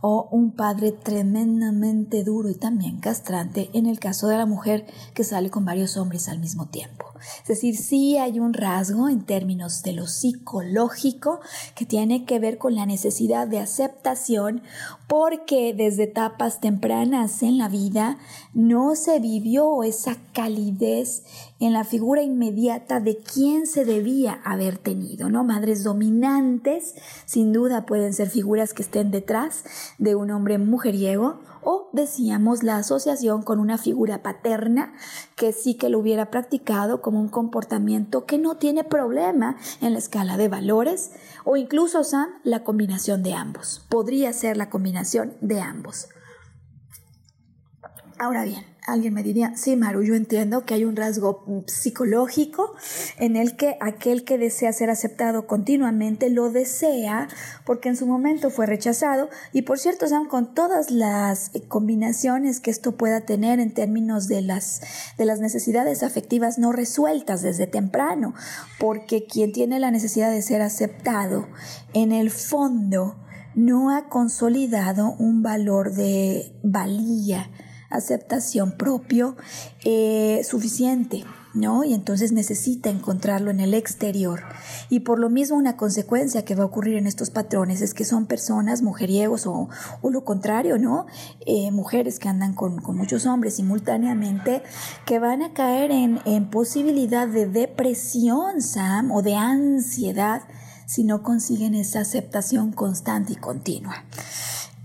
[0.00, 5.24] o un padre tremendamente duro y también castrante en el caso de la mujer que
[5.24, 7.06] sale con varios hombres al mismo tiempo.
[7.42, 11.40] Es decir, sí hay un rasgo en términos de lo psicológico
[11.74, 14.62] que tiene que ver con la necesidad de aceptación
[15.08, 18.18] porque desde etapas tempranas en la vida
[18.52, 21.24] no se vivió esa calidez
[21.58, 25.44] en la figura inmediata de quién se debía haber tenido, ¿no?
[25.44, 26.94] Madres dominantes,
[27.24, 29.64] sin duda pueden ser figuras que estén detrás
[29.96, 34.94] de un hombre mujeriego o decíamos la asociación con una figura paterna
[35.36, 39.98] que sí que lo hubiera practicado como un comportamiento que no tiene problema en la
[39.98, 41.10] escala de valores
[41.44, 43.84] o incluso Sam la combinación de ambos.
[43.90, 46.08] Podría ser la combinación de ambos.
[48.18, 52.74] Ahora bien, alguien me diría, sí, Maru, yo entiendo que hay un rasgo psicológico
[53.18, 57.28] en el que aquel que desea ser aceptado continuamente lo desea
[57.64, 62.70] porque en su momento fue rechazado y por cierto, Sam, con todas las combinaciones que
[62.70, 64.80] esto pueda tener en términos de las,
[65.16, 68.34] de las necesidades afectivas no resueltas desde temprano,
[68.78, 71.46] porque quien tiene la necesidad de ser aceptado
[71.92, 73.16] en el fondo
[73.54, 77.50] no ha consolidado un valor de valía,
[77.90, 79.36] aceptación propio
[79.84, 81.24] eh, suficiente,
[81.54, 81.84] ¿no?
[81.84, 84.42] Y entonces necesita encontrarlo en el exterior.
[84.90, 88.04] Y por lo mismo una consecuencia que va a ocurrir en estos patrones es que
[88.04, 89.68] son personas mujeriegos o,
[90.02, 91.06] o lo contrario, ¿no?
[91.46, 94.62] Eh, mujeres que andan con, con, muchos hombres simultáneamente
[95.06, 100.42] que van a caer en, en posibilidad de depresión, Sam, o de ansiedad
[100.86, 104.04] si no consiguen esa aceptación constante y continua.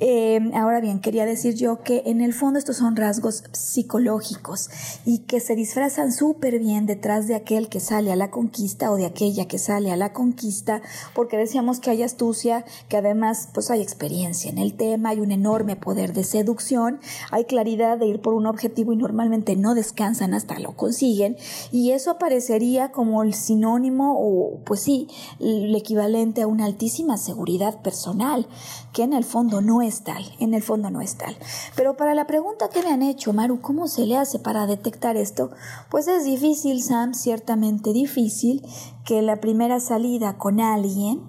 [0.06, 4.70] Eh, ahora bien, quería decir yo que en el fondo estos son rasgos psicológicos
[5.06, 8.98] y que se disfrazan súper bien detrás de aquel que sale a la conquista o
[8.98, 10.82] de aquella que sale a la conquista,
[11.16, 15.32] porque decíamos que hay astucia, que además pues hay experiencia en el tema, hay un
[15.32, 17.00] enorme poder de seducción,
[17.32, 21.38] hay claridad de ir por un objetivo y normalmente no descansan hasta lo consiguen
[21.72, 25.08] y eso aparecería como el sinónimo o pues sí,
[25.40, 28.48] el equivalente a una altísima seguridad personal,
[28.92, 31.38] que en el fondo no tal, en el fondo no es tal.
[31.76, 35.18] Pero para la pregunta que me han hecho, Maru, ¿cómo se le hace para detectar
[35.18, 35.52] esto?
[35.92, 38.66] Pues es difícil, Sam, ciertamente difícil
[39.06, 41.22] que la primera salida con alguien,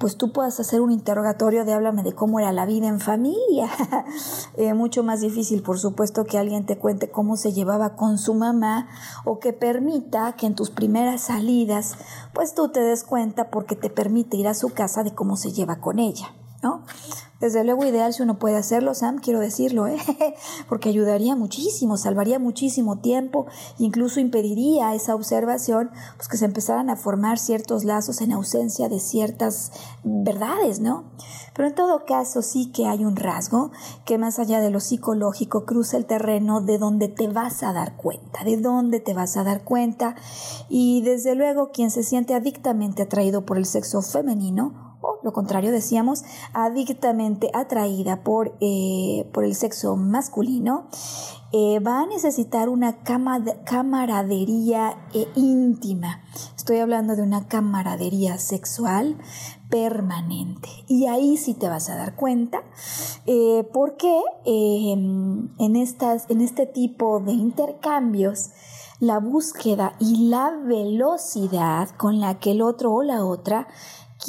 [0.00, 3.68] pues tú puedas hacer un interrogatorio de háblame de cómo era la vida en familia.
[4.56, 8.32] eh, mucho más difícil, por supuesto, que alguien te cuente cómo se llevaba con su
[8.32, 8.88] mamá
[9.26, 11.96] o que permita que en tus primeras salidas,
[12.32, 15.52] pues tú te des cuenta porque te permite ir a su casa de cómo se
[15.52, 16.34] lleva con ella.
[16.62, 16.84] ¿No?
[17.40, 19.96] Desde luego ideal si uno puede hacerlo, Sam, quiero decirlo, ¿eh?
[20.68, 23.46] porque ayudaría muchísimo, salvaría muchísimo tiempo,
[23.78, 29.00] incluso impediría esa observación, pues que se empezaran a formar ciertos lazos en ausencia de
[29.00, 29.72] ciertas
[30.04, 31.04] verdades, ¿no?
[31.54, 33.70] Pero en todo caso sí que hay un rasgo
[34.04, 37.96] que más allá de lo psicológico cruza el terreno de donde te vas a dar
[37.96, 40.14] cuenta, de dónde te vas a dar cuenta
[40.68, 45.72] y desde luego quien se siente adictamente atraído por el sexo femenino o lo contrario
[45.72, 50.88] decíamos, adictamente atraída por, eh, por el sexo masculino,
[51.52, 56.22] eh, va a necesitar una camaradería eh, íntima.
[56.56, 59.18] Estoy hablando de una camaradería sexual
[59.68, 60.68] permanente.
[60.86, 62.62] Y ahí sí te vas a dar cuenta
[63.72, 68.50] porque en, estas, en este tipo de intercambios,
[69.00, 73.66] la búsqueda y la velocidad con la que el otro o la otra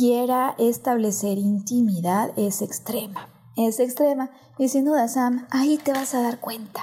[0.01, 3.29] quiera establecer intimidad es extrema.
[3.55, 4.31] Es extrema.
[4.57, 6.81] Y sin duda, Sam, ahí te vas a dar cuenta.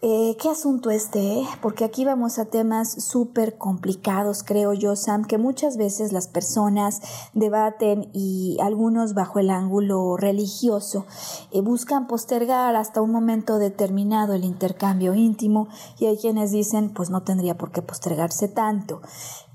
[0.00, 1.40] Eh, ¿Qué asunto este?
[1.40, 1.48] Eh?
[1.60, 7.00] Porque aquí vamos a temas súper complicados, creo yo, Sam, que muchas veces las personas
[7.32, 11.04] debaten y algunos bajo el ángulo religioso
[11.50, 15.66] eh, buscan postergar hasta un momento determinado el intercambio íntimo
[15.98, 19.00] y hay quienes dicen, pues no tendría por qué postergarse tanto.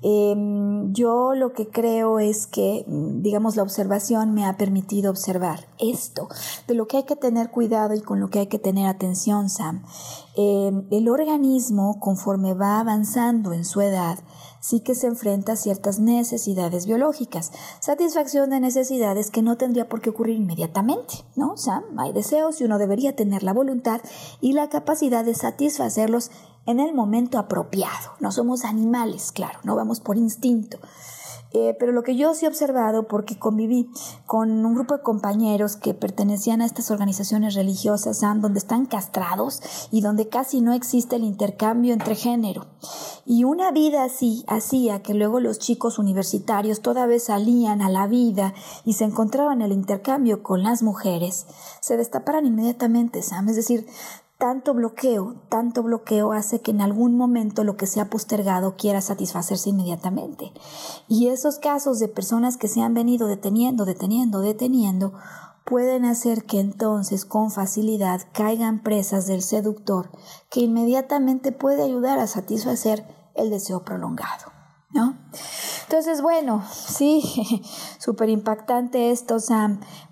[0.05, 6.27] Em, yo lo que creo es que, digamos, la observación me ha permitido observar esto,
[6.67, 9.49] de lo que hay que tener cuidado y con lo que hay que tener atención,
[9.49, 9.83] Sam.
[10.35, 14.19] Em, el organismo, conforme va avanzando en su edad,
[14.63, 19.99] sí que se enfrenta a ciertas necesidades biológicas, satisfacción de necesidades que no tendría por
[19.99, 21.58] qué ocurrir inmediatamente, ¿no?
[21.58, 23.99] Sam, hay deseos y uno debería tener la voluntad
[24.39, 26.32] y la capacidad de satisfacerlos
[26.65, 28.13] en el momento apropiado.
[28.21, 30.80] No somos animales, claro, no vamos por instinto.
[31.53, 33.89] Eh, pero lo que yo sí he observado, porque conviví
[34.25, 39.61] con un grupo de compañeros que pertenecían a estas organizaciones religiosas, donde están castrados
[39.91, 42.65] y donde casi no existe el intercambio entre género.
[43.25, 48.07] Y una vida así hacía que luego los chicos universitarios toda vez salían a la
[48.07, 51.45] vida y se encontraban en el intercambio con las mujeres,
[51.81, 53.49] se destaparan inmediatamente, Sam.
[53.49, 53.85] Es decir,
[54.43, 58.99] tanto bloqueo, tanto bloqueo hace que en algún momento lo que se ha postergado quiera
[58.99, 60.51] satisfacerse inmediatamente.
[61.08, 65.13] Y esos casos de personas que se han venido deteniendo, deteniendo, deteniendo,
[65.63, 70.10] pueden hacer que entonces con facilidad caigan presas del seductor
[70.49, 74.51] que inmediatamente puede ayudar a satisfacer el deseo prolongado,
[74.89, 75.22] ¿no?
[75.83, 77.21] Entonces, bueno, sí,
[77.99, 79.38] súper impactante esto,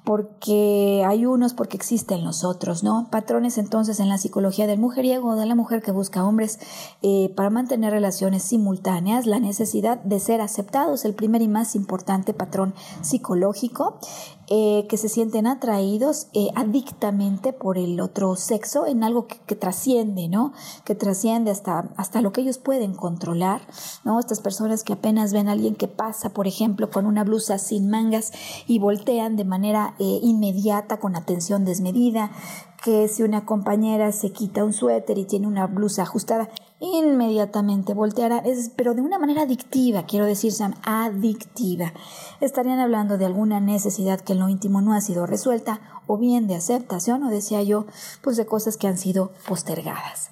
[0.03, 3.07] porque hay unos, porque existen los otros, ¿no?
[3.11, 6.59] Patrones entonces en la psicología del mujeriego o de la mujer que busca hombres
[7.01, 12.33] eh, para mantener relaciones simultáneas, la necesidad de ser aceptados, el primer y más importante
[12.33, 13.99] patrón psicológico,
[14.53, 20.27] eh, que se sienten atraídos eh, adictamente por el otro sexo en algo que, trasciende,
[20.27, 20.51] ¿no?
[20.83, 23.61] Que trasciende hasta, hasta lo que ellos pueden controlar,
[24.03, 24.19] ¿no?
[24.19, 27.89] Estas personas que apenas ven a alguien que pasa, por ejemplo, con una blusa sin
[27.89, 28.31] mangas
[28.67, 32.31] y voltean de manera eh, inmediata, con atención desmedida,
[32.83, 36.49] que si una compañera se quita un suéter y tiene una blusa ajustada,
[36.79, 38.43] inmediatamente volteará,
[38.75, 41.93] pero de una manera adictiva, quiero decir, Sam, adictiva.
[42.39, 46.47] Estarían hablando de alguna necesidad que en lo íntimo no ha sido resuelta, o bien
[46.47, 47.85] de aceptación, o decía yo,
[48.23, 50.31] pues de cosas que han sido postergadas.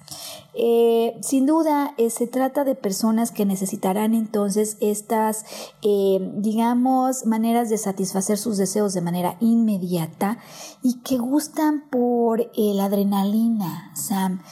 [0.54, 5.44] Eh, sin duda, eh, se trata de personas que necesitarán entonces estas,
[5.82, 10.38] eh, digamos, maneras de satisfacer sus deseos de manera inmediata
[10.82, 14.42] y que gustan por la adrenalina, Sam,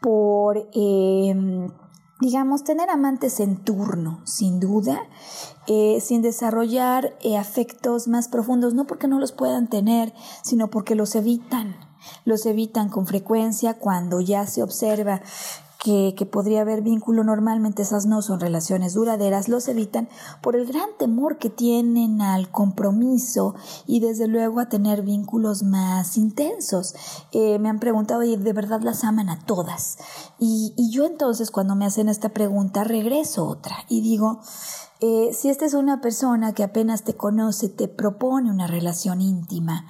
[0.00, 0.70] por,
[2.20, 5.00] digamos, tener amantes en turno, sin duda,
[6.00, 11.87] sin desarrollar afectos más profundos, no porque no los puedan tener, sino porque los evitan.
[12.24, 15.22] Los evitan con frecuencia cuando ya se observa
[15.78, 20.08] que, podría haber vínculo, normalmente esas no son relaciones duraderas, los evitan
[20.42, 23.54] por el gran temor que tienen al compromiso
[23.86, 26.94] y desde luego a tener vínculos más intensos.
[27.32, 29.98] Eh, me han preguntado, y de verdad las aman a todas.
[30.38, 34.40] Y, y yo entonces cuando me hacen esta pregunta regreso otra y digo,
[35.00, 39.86] eh, si esta es una persona que apenas te conoce, te propone una relación íntima,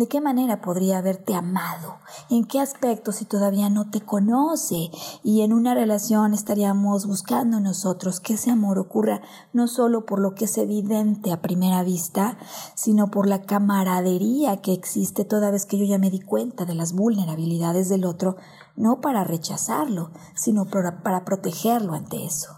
[0.00, 1.98] ¿de qué manera podría haberte amado?
[2.30, 4.90] ¿En qué aspecto si todavía no te conoce?
[5.22, 9.20] Y en una relación estaríamos buscando nosotros que ese amor ocurra
[9.52, 12.38] no solo por lo que es evidente a primera vista,
[12.74, 16.74] sino por la camaradería que existe toda vez que yo ya me di cuenta de
[16.74, 18.36] las vulnerabilidades del otro,
[18.76, 22.48] no para rechazarlo, sino para protegerlo ante eso.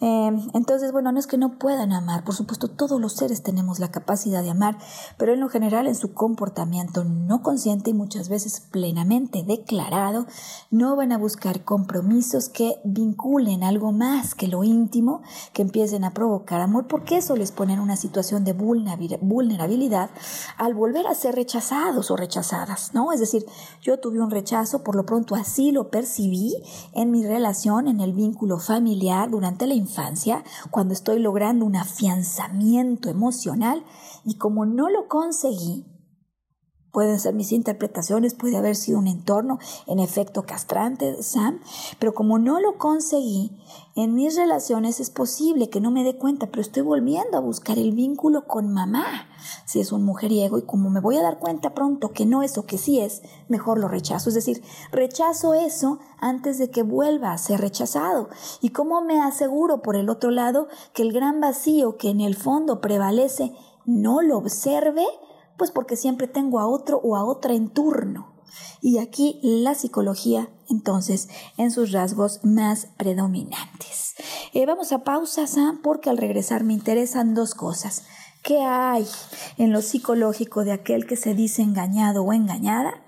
[0.00, 3.80] Em, entonces, bueno, no es que no puedan amar, por supuesto, todos los seres tenemos
[3.80, 4.78] la capacidad de amar,
[5.16, 10.26] pero en lo general en su comportamiento no consciente y muchas veces plenamente declarado,
[10.70, 15.22] no van a buscar compromisos que vinculen algo más que lo íntimo,
[15.52, 20.10] que empiecen a provocar amor, porque eso les pone en una situación de vulnerabilidad
[20.56, 23.12] al volver a ser rechazados o rechazadas, ¿no?
[23.12, 23.44] Es decir,
[23.82, 26.54] yo tuve un rechazo, por lo pronto así lo percibí
[26.92, 31.76] en mi relación, en el vínculo familiar durante la infancia, infancia, cuando estoy logrando un
[31.76, 33.84] afianzamiento emocional
[34.24, 35.86] y como no lo conseguí,
[36.98, 41.60] pueden ser mis interpretaciones, puede haber sido un entorno en efecto castrante, Sam,
[42.00, 43.52] pero como no lo conseguí,
[43.94, 47.78] en mis relaciones es posible que no me dé cuenta, pero estoy volviendo a buscar
[47.78, 49.28] el vínculo con mamá,
[49.64, 52.58] si es un mujeriego, y como me voy a dar cuenta pronto que no es
[52.58, 54.30] o que sí es, mejor lo rechazo.
[54.30, 58.28] Es decir, rechazo eso antes de que vuelva a ser rechazado.
[58.60, 62.34] ¿Y cómo me aseguro, por el otro lado, que el gran vacío que en el
[62.34, 63.54] fondo prevalece
[63.86, 65.06] no lo observe?
[65.58, 68.32] Pues porque siempre tengo a otro o a otra en turno.
[68.80, 74.14] Y aquí la psicología, entonces, en sus rasgos más predominantes.
[74.54, 78.04] Eh, vamos a pausa, Sam, porque al regresar me interesan dos cosas.
[78.42, 79.06] ¿Qué hay
[79.58, 83.02] en lo psicológico de aquel que se dice engañado o engañada?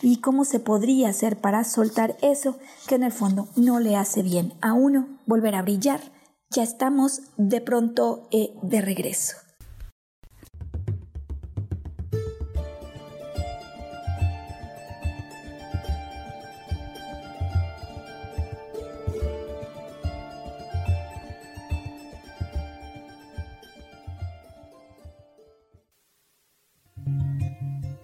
[0.00, 4.22] ¿Y cómo se podría hacer para soltar eso que en el fondo no le hace
[4.22, 6.00] bien a uno volver a brillar?
[6.50, 9.36] Ya estamos de pronto eh, de regreso.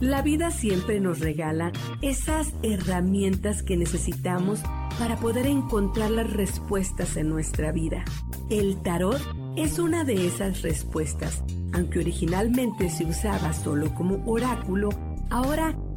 [0.00, 4.60] La vida siempre nos regala esas herramientas que necesitamos
[4.98, 8.04] para poder encontrar las respuestas en nuestra vida.
[8.50, 9.20] El tarot
[9.56, 11.42] es una de esas respuestas.
[11.72, 14.90] Aunque originalmente se usaba solo como oráculo,
[15.30, 15.74] ahora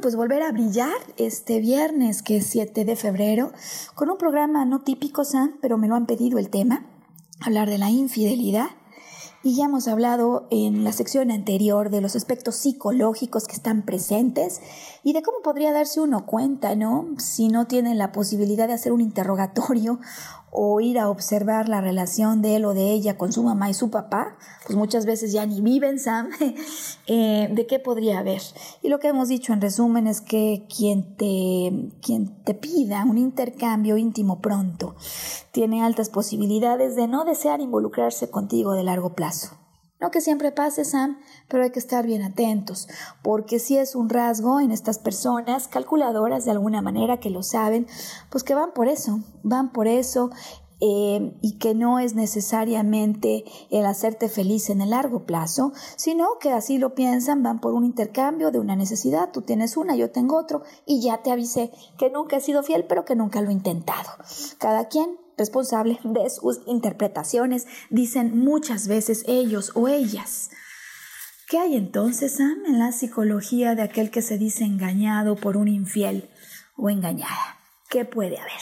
[0.00, 3.52] Pues volver a brillar este viernes, que es 7 de febrero,
[3.94, 6.86] con un programa no típico, Sam, pero me lo han pedido el tema,
[7.40, 8.68] hablar de la infidelidad.
[9.44, 14.60] Y ya hemos hablado en la sección anterior de los aspectos psicológicos que están presentes
[15.04, 17.06] y de cómo podría darse uno cuenta, ¿no?
[17.18, 20.00] Si no tienen la posibilidad de hacer un interrogatorio
[20.50, 23.74] o ir a observar la relación de él o de ella con su mamá y
[23.74, 24.36] su papá,
[24.66, 26.30] pues muchas veces ya ni viven, Sam,
[27.06, 28.42] eh, ¿de qué podría haber?
[28.82, 33.18] Y lo que hemos dicho en resumen es que quien te, quien te pida un
[33.18, 34.96] intercambio íntimo pronto
[35.52, 39.37] tiene altas posibilidades de no desear involucrarse contigo de largo plazo.
[40.00, 41.18] No que siempre pase, Sam,
[41.48, 42.86] pero hay que estar bien atentos,
[43.22, 47.86] porque si es un rasgo en estas personas calculadoras de alguna manera que lo saben,
[48.30, 50.30] pues que van por eso, van por eso
[50.80, 56.52] eh, y que no es necesariamente el hacerte feliz en el largo plazo, sino que
[56.52, 60.36] así lo piensan, van por un intercambio de una necesidad, tú tienes una, yo tengo
[60.36, 63.52] otro, y ya te avisé que nunca he sido fiel, pero que nunca lo he
[63.52, 64.10] intentado.
[64.58, 70.50] Cada quien responsable de sus interpretaciones, dicen muchas veces ellos o ellas.
[71.48, 75.68] ¿Qué hay entonces, Sam, en la psicología de aquel que se dice engañado por un
[75.68, 76.28] infiel
[76.76, 77.58] o engañada?
[77.88, 78.60] ¿Qué puede haber?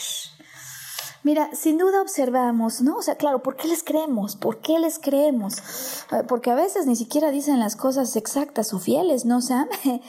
[1.23, 2.95] Mira, sin duda observamos, ¿no?
[2.95, 4.37] O sea, claro, ¿por qué les creemos?
[4.37, 5.57] ¿Por qué les creemos?
[6.13, 9.67] Eh, porque a veces ni siquiera dicen las cosas exactas o fieles, ¿no, Sam?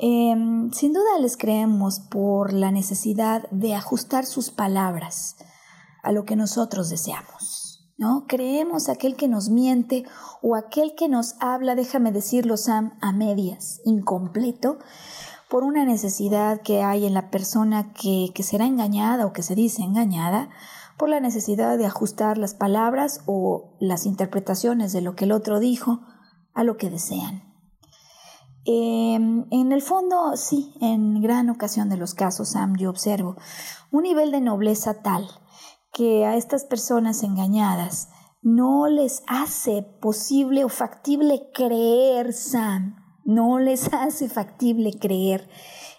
[0.00, 5.34] Em, sin duda les creemos por la necesidad de ajustar sus palabras
[6.02, 7.64] a lo que nosotros deseamos.
[7.96, 8.26] ¿No?
[8.28, 10.04] Creemos aquel que nos miente
[10.40, 14.78] o aquel que nos habla, déjame decirlo Sam, a medias, incompleto,
[15.50, 19.56] por una necesidad que hay en la persona que, que será engañada o que se
[19.56, 20.48] dice engañada,
[20.96, 25.58] por la necesidad de ajustar las palabras o las interpretaciones de lo que el otro
[25.58, 26.00] dijo
[26.54, 27.48] a lo que desean.
[28.64, 33.36] Em, en el fondo, sí, en gran ocasión de los casos, Sam, yo observo
[33.90, 35.26] un nivel de nobleza tal
[35.98, 38.08] que a estas personas engañadas
[38.40, 42.94] no les hace posible o factible creer, Sam,
[43.24, 45.50] no les hace factible creer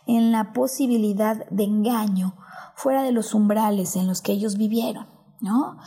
[0.07, 2.37] en la posibilidad de engaño
[2.75, 5.09] fuera de los umbrales en los que ellos vivieron,
[5.41, 5.77] ¿no?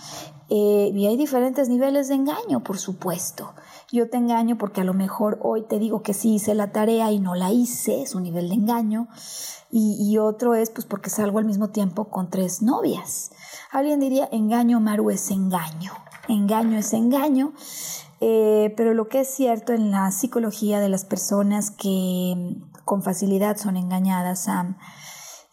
[0.55, 3.55] Eh, y hay diferentes niveles de engaño, por supuesto.
[3.90, 7.11] Yo te engaño porque a lo mejor hoy te digo que sí hice la tarea
[7.11, 9.09] y no la hice, es un nivel de engaño.
[9.70, 13.30] Y, otro es pues porque salgo al mismo tiempo con tres novias.
[13.70, 15.94] Alguien diría engaño, Maru, es engaño.
[16.28, 17.55] Engaño es engaño.
[18.20, 23.57] Eh, pero lo que es cierto en la psicología de las personas que con facilidad
[23.57, 24.76] son engañadas, Sam,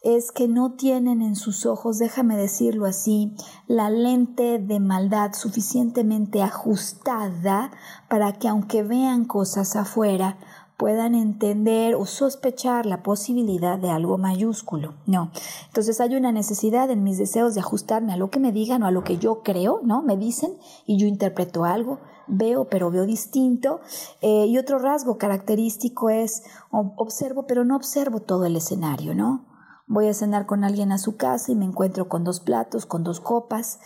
[0.01, 3.35] es que no tienen en sus ojos, déjame decirlo así,
[3.67, 7.71] la lente de maldad suficientemente ajustada
[8.07, 10.37] para que aunque vean cosas afuera,
[10.79, 14.93] puedan entender o sospechar la posibilidad de algo mayúsculo.
[15.05, 15.29] No.
[15.67, 18.87] Entonces hay una necesidad en mis deseos de ajustarme a lo que me digan o
[18.87, 20.01] a lo que yo creo, ¿no?
[20.01, 20.53] Me dicen
[20.85, 23.81] y yo interpreto algo, veo pero veo distinto.
[24.21, 29.48] Eh, y otro rasgo característico es observo pero no observo todo el escenario, ¿no?
[29.91, 33.03] Voy a cenar con alguien a su casa y me encuentro con dos platos, con
[33.03, 33.79] dos copas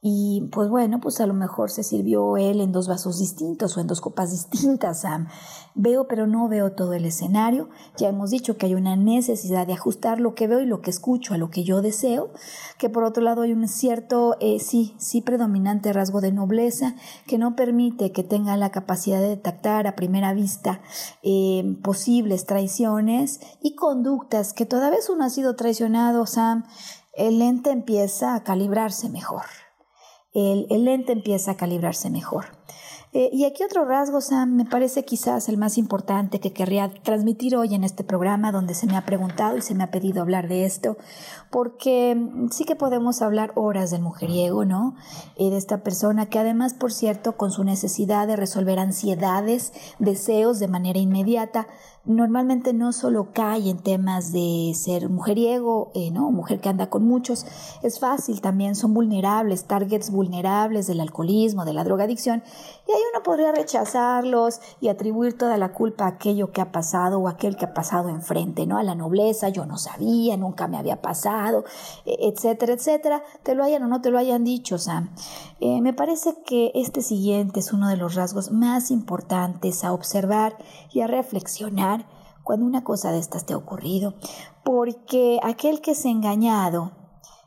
[0.00, 3.80] y pues bueno, pues a lo mejor se sirvió él en dos vasos distintos o
[3.80, 5.26] en dos copas distintas, Sam.
[5.74, 7.68] Veo, pero no veo todo el escenario.
[7.96, 10.90] Ya hemos dicho que hay una necesidad de ajustar lo que veo y lo que
[10.90, 12.30] escucho a lo que yo deseo.
[12.78, 16.94] Que por otro lado hay un cierto, eh, sí, sí predominante rasgo de nobleza
[17.26, 20.80] que no permite que tenga la capacidad de detectar a primera vista
[21.24, 26.64] eh, posibles traiciones y conductas que toda vez uno ha sido traicionado, Sam.
[27.14, 29.42] El lente empieza a calibrarse mejor
[30.34, 32.46] el, lente empieza a calibrarse mejor.
[33.14, 37.56] Eh, y aquí otro rasgo, Sam, me parece quizás el más importante que querría transmitir
[37.56, 40.46] hoy en este programa donde se me ha preguntado y se me ha pedido hablar
[40.46, 40.98] de esto,
[41.50, 44.94] porque mm, sí que podemos hablar horas del mujeriego, ¿no?
[45.38, 50.68] de esta persona que además, por cierto, con su necesidad de resolver ansiedades, deseos de
[50.68, 51.66] manera inmediata,
[52.08, 56.30] normalmente no solo cae en temas de ser mujeriego, eh, ¿no?
[56.30, 57.44] Mujer que anda con muchos,
[57.82, 62.42] es fácil también, son vulnerables, targets vulnerables del alcoholismo, de la drogadicción,
[62.88, 67.20] y ahí uno podría rechazarlos y atribuir toda la culpa a aquello que ha pasado
[67.20, 68.78] o aquel que ha pasado enfrente, ¿no?
[68.78, 71.64] A la nobleza, yo no sabía, nunca me había pasado,
[72.06, 75.10] e, etcétera, etcétera, te lo hayan o no te lo hayan dicho, Sam.
[75.60, 80.56] Eh, me parece que este siguiente es uno de los rasgos más importantes a observar
[80.90, 81.97] y a reflexionar
[82.48, 84.14] cuando una cosa de estas te ha ocurrido,
[84.64, 86.92] porque aquel que es engañado,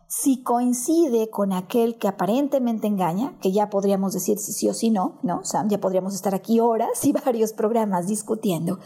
[0.05, 4.91] si coincide con aquel que aparentemente engaña, que ya podríamos decir si sí o si
[4.91, 5.43] no, ¿no?
[5.43, 8.77] Sam, ya podríamos estar aquí horas y varios programas discutiendo.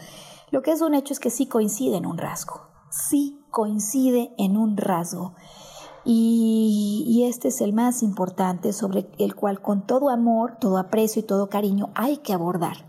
[0.50, 4.56] Lo que es un hecho es que sí coincide en un rasgo, sí coincide en
[4.56, 5.34] un rasgo.
[6.02, 11.20] Y, y, este es el más importante sobre el cual con todo amor, todo aprecio
[11.20, 12.86] y todo cariño hay que abordar.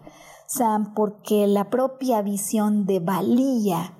[0.47, 3.93] Sam, porque la propia visión de valía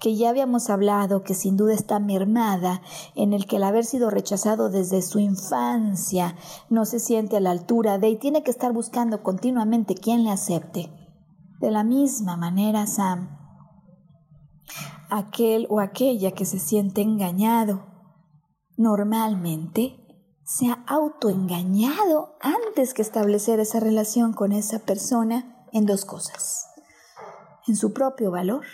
[0.00, 2.80] que ya habíamos hablado, que sin duda está mermada,
[3.14, 6.36] en el que el haber sido rechazado desde su infancia
[6.70, 10.30] no se siente a la altura de y tiene que estar buscando continuamente quien le
[10.30, 10.90] acepte.
[11.60, 13.38] De la misma manera, Sam,
[15.10, 17.86] aquel o aquella que se siente engañado,
[18.78, 19.98] normalmente
[20.44, 26.66] se ha autoengañado antes que establecer esa relación con esa persona en dos cosas,
[27.66, 28.64] en su propio valor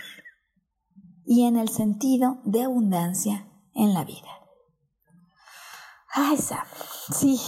[1.25, 4.29] y en el sentido de abundancia en la vida.
[6.15, 6.65] Ay, Sam,
[7.13, 7.39] sí,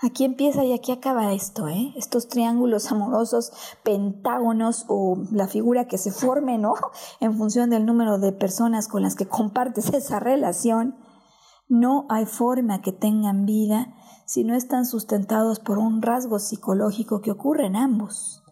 [0.00, 1.92] aquí empieza y aquí acaba esto, ¿eh?
[1.96, 6.74] Estos triángulos amorosos, pentágonos o la figura que se forme, ¿no?
[7.20, 10.96] En función del número de personas con las que compartes esa relación,
[11.68, 17.32] no hay forma que tengan vida si no están sustentados por un rasgo psicológico que
[17.32, 18.45] ocurre en ambos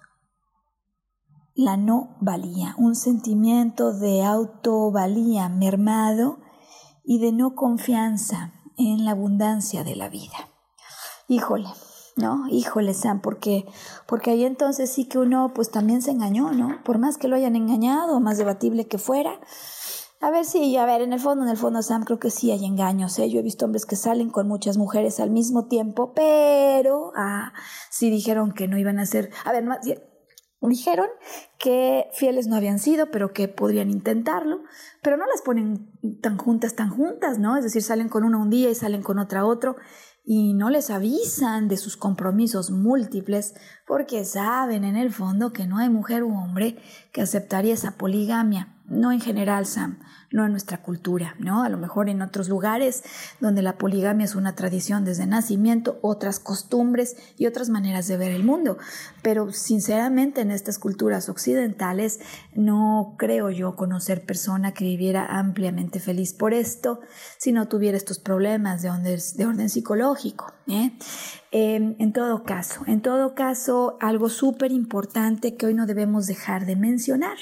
[1.54, 6.38] la no valía, un sentimiento de autovalía mermado
[7.04, 10.48] y de no confianza en la abundancia de la vida.
[11.28, 11.68] Híjole,
[12.16, 12.48] ¿no?
[12.48, 13.66] Híjole, Sam, porque,
[14.06, 16.82] porque ahí entonces sí que uno pues también se engañó, ¿no?
[16.84, 19.38] Por más que lo hayan engañado, más debatible que fuera.
[20.20, 22.50] A ver, sí, a ver, en el fondo, en el fondo, Sam, creo que sí
[22.50, 23.28] hay engaños, ¿eh?
[23.28, 27.52] Yo he visto hombres que salen con muchas mujeres al mismo tiempo, pero, ah,
[27.90, 29.80] sí dijeron que no iban a ser, a ver, más
[30.68, 31.08] Dijeron
[31.58, 34.62] que fieles no habían sido, pero que podrían intentarlo,
[35.02, 35.90] pero no las ponen
[36.22, 37.56] tan juntas, tan juntas, ¿no?
[37.56, 39.76] Es decir, salen con una un día y salen con otra otro
[40.24, 43.54] y no les avisan de sus compromisos múltiples
[43.86, 46.78] porque saben en el fondo que no hay mujer u hombre
[47.12, 48.70] que aceptaría esa poligamia.
[48.86, 49.98] no en general, Sam,
[50.34, 51.62] no en nuestra cultura, ¿no?
[51.62, 53.04] A lo mejor en otros lugares
[53.38, 58.32] donde la poligamia es una tradición desde nacimiento, otras costumbres y otras maneras de ver
[58.32, 58.76] el mundo.
[59.22, 62.18] Pero sinceramente en estas culturas occidentales
[62.52, 66.98] no creo yo conocer persona que viviera ampliamente feliz por esto
[67.38, 70.52] si no tuviera estos problemas de orden, de orden psicológico.
[70.66, 70.98] ¿eh?
[71.52, 76.66] Em, en todo caso, en todo caso, algo súper importante que hoy no debemos dejar
[76.66, 77.36] de mencionar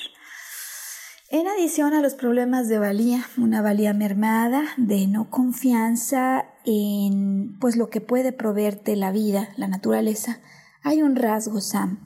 [1.33, 7.75] en adición a los problemas de valía, una valía mermada, de no confianza en pues
[7.77, 10.41] lo que puede proveerte la vida, la naturaleza,
[10.83, 12.01] hay un rasgo, Sam,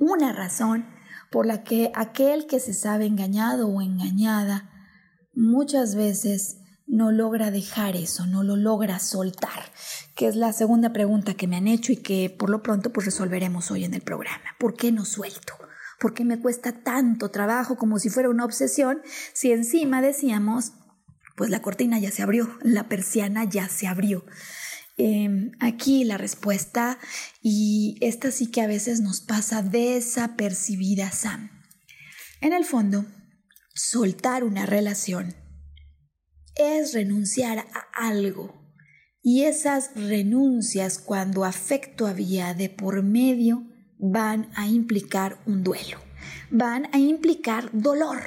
[0.00, 0.84] una razón
[1.30, 4.68] por la que aquel que se sabe engañado o engañada
[5.32, 6.56] muchas veces
[6.88, 9.62] no logra dejar eso, no lo logra soltar,
[10.16, 13.06] que es la segunda pregunta que me han hecho y que por lo pronto pues
[13.06, 14.42] resolveremos hoy en el programa.
[14.58, 15.54] ¿Por qué no suelto?
[16.00, 19.02] ¿Por qué me cuesta tanto trabajo como si fuera una obsesión
[19.34, 20.72] si encima decíamos,
[21.36, 24.24] pues la cortina ya se abrió, la persiana ya se abrió?
[24.96, 26.98] Em, aquí la respuesta,
[27.42, 31.50] y esta sí que a veces nos pasa desapercibida, Sam.
[32.40, 33.04] En el fondo,
[33.74, 35.34] soltar una relación
[36.56, 38.58] es renunciar a algo.
[39.22, 43.69] Y esas renuncias cuando afecto había de por medio
[44.00, 45.98] van a implicar un duelo,
[46.50, 48.22] van a implicar dolor.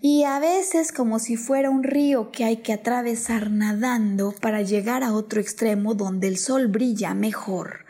[0.00, 5.02] Y a veces como si fuera un río que hay que atravesar nadando para llegar
[5.02, 7.84] a otro extremo donde el sol brilla mejor.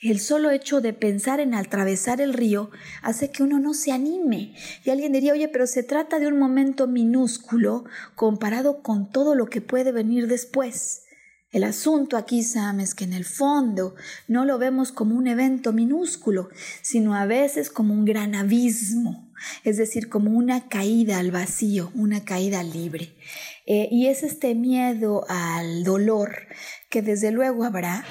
[0.00, 2.70] El solo hecho de pensar en atravesar el río
[3.02, 4.54] hace que uno no se anime.
[4.84, 7.84] Y alguien diría, oye, pero se trata de un momento minúsculo
[8.14, 11.07] comparado con todo lo que puede venir después.
[11.50, 13.94] El asunto aquí, Sam, es que en el fondo
[14.26, 16.50] no lo vemos como un evento minúsculo,
[16.82, 19.32] sino a veces como un gran abismo,
[19.64, 23.16] es decir, como una caída al vacío, una caída libre.
[23.64, 26.48] Eh, y es este miedo al dolor
[26.90, 28.04] que desde luego habrá,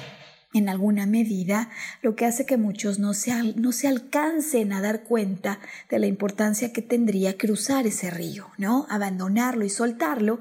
[0.54, 1.68] en alguna medida,
[2.00, 5.58] lo que hace que muchos no se, no se alcancen a dar cuenta
[5.90, 8.86] de la importancia que tendría cruzar ese río, ¿no?
[8.88, 10.40] Abandonarlo y soltarlo,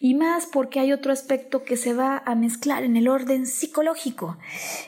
[0.00, 4.38] y más porque hay otro aspecto que se va a mezclar en el orden psicológico,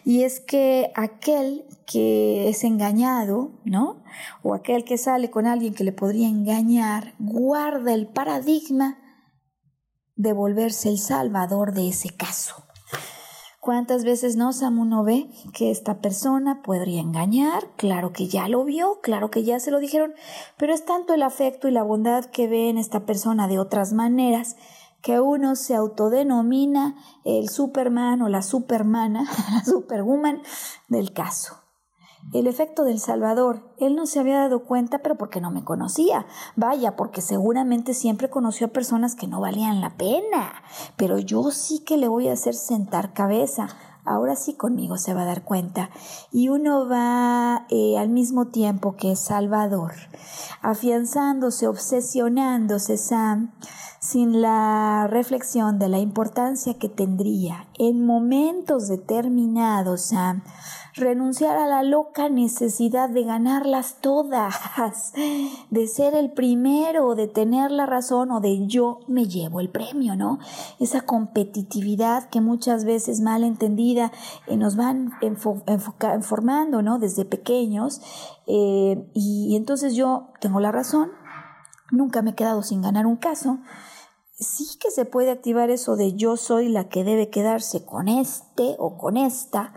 [0.05, 4.03] y es que aquel que es engañado, ¿no?
[4.43, 8.99] O aquel que sale con alguien que le podría engañar, guarda el paradigma
[10.17, 12.66] de volverse el salvador de ese caso.
[13.67, 17.64] ¿Cuántas veces no, Sam, uno ve que esta persona podría engañar?
[17.75, 20.14] Claro que ya lo vio, claro que ya se lo dijeron,
[20.57, 23.93] pero es tanto el afecto y la bondad que ve en esta persona de otras
[23.93, 24.55] maneras
[25.03, 26.95] que uno se autodenomina
[27.25, 30.43] el Superman o la Supermana, la Superwoman
[30.87, 31.66] del caso.
[32.33, 33.61] El efecto del Salvador.
[33.79, 36.27] Él no se había dado cuenta, pero porque no me conocía.
[36.57, 40.62] Vaya, porque seguramente siempre conoció a personas que no valían la pena.
[40.97, 43.68] Pero yo sí que le voy a hacer sentar cabeza.
[44.05, 45.91] Ahora sí conmigo se va a dar cuenta.
[46.31, 49.95] Y uno va eh, al mismo tiempo que Salvador,
[50.62, 53.53] afianzándose, obsesionándose, Sam,
[53.99, 60.45] sin la reflexión de la importancia que tendría en momentos determinados, Sam,
[60.97, 65.12] renunciar a la loca necesidad de ganarlas todas,
[65.70, 70.16] de ser el primero, de tener la razón o de yo me llevo el premio,
[70.16, 70.38] ¿no?
[70.80, 74.11] Esa competitividad que muchas veces mal entendida
[74.47, 75.12] eh, nos van
[76.22, 76.99] formando, ¿no?
[76.99, 78.01] Desde pequeños.
[78.47, 81.11] Eh, y entonces yo tengo la razón,
[81.90, 83.59] nunca me he quedado sin ganar un caso
[84.38, 88.76] sí que se puede activar eso de yo soy la que debe quedarse con este
[88.78, 89.72] o con esta,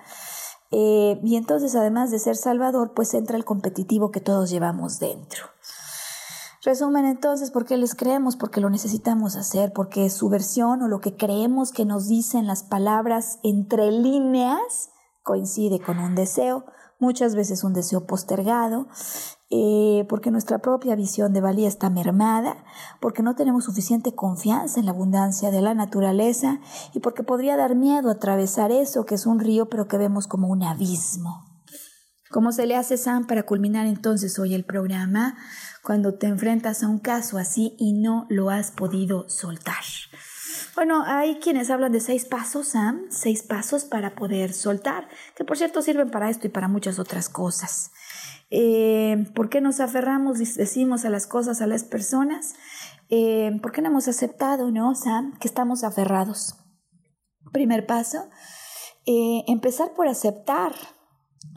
[0.72, 5.46] eh, y entonces, además de ser salvador, pues entra el competitivo que todos llevamos dentro.
[6.64, 8.36] Resumen entonces, ¿por qué les creemos?
[8.36, 12.64] Porque lo necesitamos hacer, porque su versión o lo que creemos que nos dicen las
[12.64, 14.90] palabras entre líneas
[15.24, 16.66] coincide con un deseo,
[17.00, 18.88] muchas veces un deseo postergado,
[19.50, 22.64] eh, porque nuestra propia visión de valía está mermada,
[23.02, 26.60] porque no tenemos suficiente confianza en la abundancia de la naturaleza
[26.94, 30.50] y porque podría dar miedo atravesar eso que es un río pero que vemos como
[30.50, 31.46] un abismo.
[32.30, 35.36] ¿Cómo se le hace, Sam, para culminar entonces hoy el programa
[35.82, 39.84] cuando te enfrentas a un caso así y no lo has podido soltar?
[40.80, 45.58] Bueno, hay quienes hablan de seis pasos, Sam, seis pasos para poder soltar, que por
[45.58, 47.92] cierto sirven para esto y para muchas otras cosas.
[48.50, 52.56] Eh, ¿Por qué nos aferramos decimos a las cosas, a las personas?
[53.10, 56.56] Eh, ¿Por qué no hemos aceptado, no, Sam, que estamos aferrados?
[57.52, 58.30] Primer paso,
[59.06, 60.72] eh, empezar por aceptar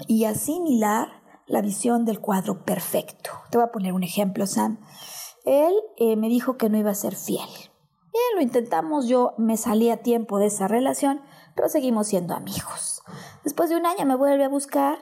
[0.08, 3.30] y asimilar la visión del cuadro perfecto.
[3.52, 4.80] Te voy a poner un ejemplo, Sam.
[5.44, 5.74] Él
[6.18, 7.71] me dijo que no iba a ser fiel.
[8.12, 11.22] Bien, lo intentamos, yo me salí a tiempo de esa relación,
[11.54, 13.02] pero seguimos siendo amigos.
[13.42, 14.98] Después de un año me vuelve a buscar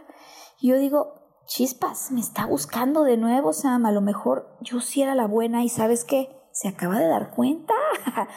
[0.60, 1.14] y yo digo,
[1.46, 5.64] chispas, me está buscando de nuevo, Sam, a lo mejor yo sí era la buena
[5.64, 7.74] y sabes qué, se acaba de dar cuenta.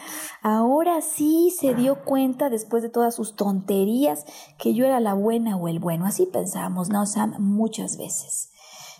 [0.42, 4.24] Ahora sí se dio cuenta después de todas sus tonterías
[4.58, 6.06] que yo era la buena o el bueno.
[6.06, 7.36] Así pensábamos, ¿no, Sam?
[7.38, 8.50] Muchas veces.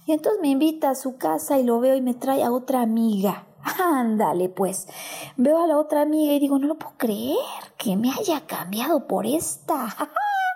[0.06, 2.82] Y entonces me invita a su casa y lo veo y me trae a otra
[2.82, 3.46] amiga.
[3.64, 4.86] Ándale, pues.
[5.36, 7.38] Veo a la otra amiga y digo, no lo puedo creer
[7.78, 9.94] que me haya cambiado por esta.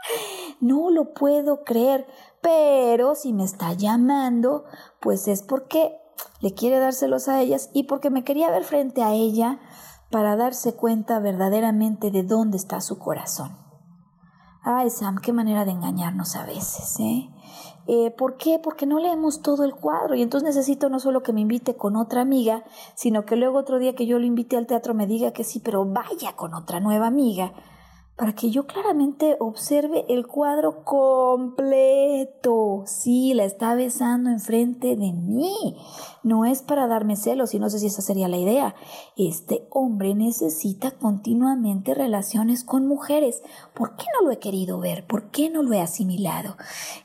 [0.60, 2.06] no lo puedo creer.
[2.40, 4.64] Pero si me está llamando,
[5.00, 5.98] pues es porque
[6.40, 9.58] le quiere dárselos a ellas y porque me quería ver frente a ella
[10.10, 13.56] para darse cuenta verdaderamente de dónde está su corazón.
[14.62, 17.30] Ay, Sam, qué manera de engañarnos a veces, ¿eh?
[17.88, 18.12] ¿Eh?
[18.16, 18.60] ¿Por qué?
[18.62, 21.96] Porque no leemos todo el cuadro y entonces necesito no solo que me invite con
[21.96, 22.62] otra amiga,
[22.94, 25.58] sino que luego otro día que yo lo invite al teatro me diga que sí,
[25.58, 27.52] pero vaya con otra nueva amiga
[28.18, 32.82] para que yo claramente observe el cuadro completo.
[32.84, 35.76] Sí, la está besando enfrente de mí.
[36.24, 38.74] No es para darme celos y no sé si esa sería la idea.
[39.16, 43.40] Este hombre necesita continuamente relaciones con mujeres.
[43.72, 45.06] ¿Por qué no lo he querido ver?
[45.06, 46.56] ¿Por qué no lo he asimilado?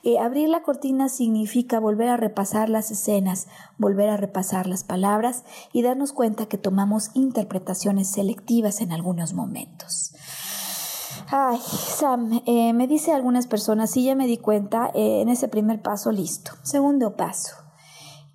[0.01, 5.43] Eh, abrir la cortina significa volver a repasar las escenas, volver a repasar las palabras
[5.73, 10.15] y darnos cuenta que tomamos interpretaciones selectivas en algunos momentos.
[11.29, 15.47] Ay, Sam, eh, me dice algunas personas, sí, ya me di cuenta, eh, en ese
[15.47, 16.51] primer paso, listo.
[16.63, 17.55] Segundo paso,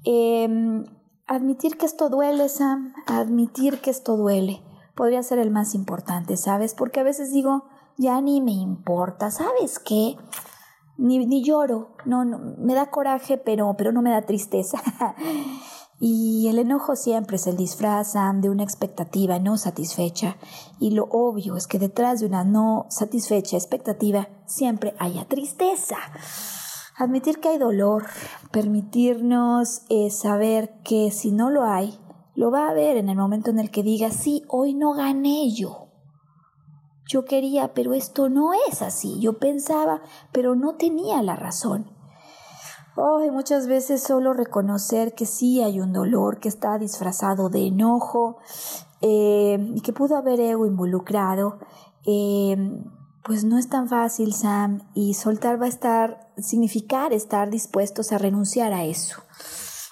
[0.04, 0.84] em,
[1.26, 4.62] admitir que esto duele, Sam, admitir que esto duele.
[4.94, 6.74] Podría ser el más importante, ¿sabes?
[6.74, 7.64] Porque a veces digo,
[7.96, 10.16] ya ni me importa, ¿sabes qué?
[10.96, 14.82] Ni, ni lloro, no, no, me da coraje, pero, pero no me da tristeza.
[16.00, 20.36] Y el enojo siempre es el disfraz de una expectativa no satisfecha.
[20.78, 25.96] Y lo obvio es que detrás de una no satisfecha expectativa siempre haya tristeza.
[26.96, 28.06] Admitir que hay dolor,
[28.52, 31.98] permitirnos eh, saber que si no lo hay,
[32.34, 35.52] lo va a ver en el momento en el que diga, sí, hoy no gané
[35.52, 35.88] yo.
[37.08, 39.18] Yo quería, pero esto no es así.
[39.18, 41.97] Yo pensaba, pero no tenía la razón.
[43.00, 48.38] Oh, muchas veces solo reconocer que sí hay un dolor que está disfrazado de enojo
[49.00, 51.60] eh, y que pudo haber ego involucrado,
[52.04, 52.56] eh,
[53.22, 58.18] pues no es tan fácil, Sam, y soltar va a estar, significar estar dispuestos a
[58.18, 59.22] renunciar a eso.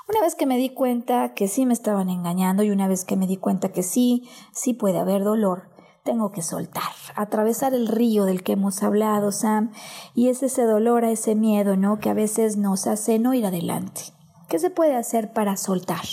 [0.08, 3.16] Una vez que me di cuenta que sí me estaban engañando y una vez que
[3.16, 5.68] me di cuenta que sí, sí puede haber dolor,
[6.06, 9.72] tengo que soltar, atravesar el río del que hemos hablado, Sam,
[10.14, 11.98] y es ese dolor, a ese miedo, ¿no?
[11.98, 14.02] Que a veces nos hace no ir adelante.
[14.48, 16.04] ¿Qué se puede hacer para soltar?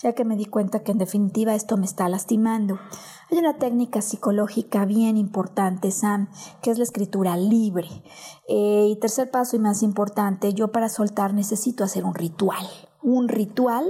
[0.00, 2.78] Ya que me di cuenta que en definitiva esto me está lastimando.
[3.30, 6.30] Hay una técnica psicológica bien importante, Sam,
[6.62, 7.88] que es la escritura libre.
[8.48, 12.66] Eh, y tercer paso y más importante, yo para soltar necesito hacer un ritual
[13.06, 13.88] un ritual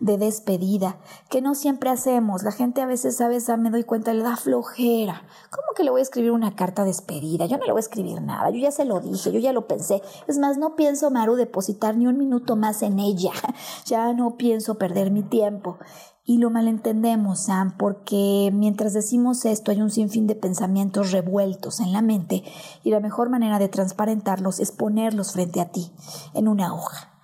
[0.00, 2.44] de despedida, que no siempre hacemos.
[2.44, 5.22] La gente a veces, a veces me doy cuenta, le da flojera.
[5.50, 7.46] ¿Cómo que le voy a escribir una carta de despedida?
[7.46, 9.66] Yo no le voy a escribir nada, yo ya se lo dije, yo ya lo
[9.66, 10.02] pensé.
[10.26, 13.32] Es más, no pienso, Maru, depositar ni un minuto más en ella.
[13.86, 15.78] Ya no pienso perder mi tiempo.
[16.24, 21.92] Y lo malentendemos, Sam, porque mientras decimos esto hay un sinfín de pensamientos revueltos en
[21.92, 22.44] la mente
[22.84, 25.90] y la mejor manera de transparentarlos es ponerlos frente a ti,
[26.34, 27.17] en una hoja.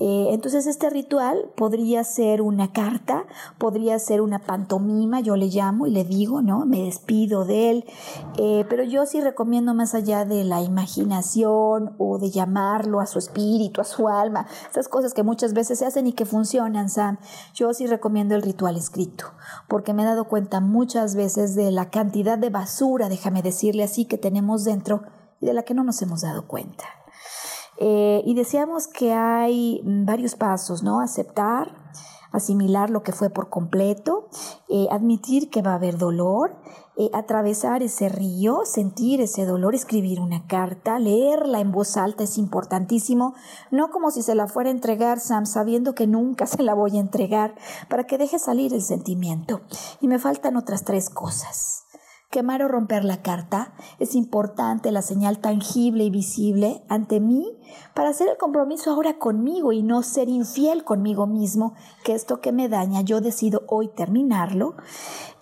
[0.00, 3.24] Eh, entonces este ritual podría ser una carta,
[3.58, 6.66] podría ser una pantomima, yo le llamo y le digo, ¿no?
[6.66, 7.84] Me despido de él,
[8.36, 13.18] eh, pero yo sí recomiendo más allá de la imaginación o de llamarlo a su
[13.18, 17.18] espíritu, a su alma, esas cosas que muchas veces se hacen y que funcionan, Sam,
[17.52, 19.24] yo sí recomiendo el ritual escrito,
[19.66, 24.04] porque me he dado cuenta muchas veces de la cantidad de basura, déjame decirle así,
[24.04, 25.02] que tenemos dentro
[25.40, 26.97] y de la que no nos hemos dado cuenta.
[27.80, 31.00] Eh, y decíamos que hay varios pasos, ¿no?
[31.00, 31.74] Aceptar,
[32.32, 34.28] asimilar lo que fue por completo,
[34.68, 36.56] eh, admitir que va a haber dolor,
[36.96, 42.38] eh, atravesar ese río, sentir ese dolor, escribir una carta, leerla en voz alta es
[42.38, 43.34] importantísimo,
[43.70, 46.96] no como si se la fuera a entregar Sam, sabiendo que nunca se la voy
[46.96, 47.54] a entregar,
[47.88, 49.60] para que deje salir el sentimiento.
[50.00, 51.87] Y me faltan otras tres cosas.
[52.30, 53.72] Quemar o romper la carta.
[53.98, 57.56] Es importante la señal tangible y visible ante mí
[57.94, 61.74] para hacer el compromiso ahora conmigo y no ser infiel conmigo mismo,
[62.04, 64.76] que esto que me daña yo decido hoy terminarlo.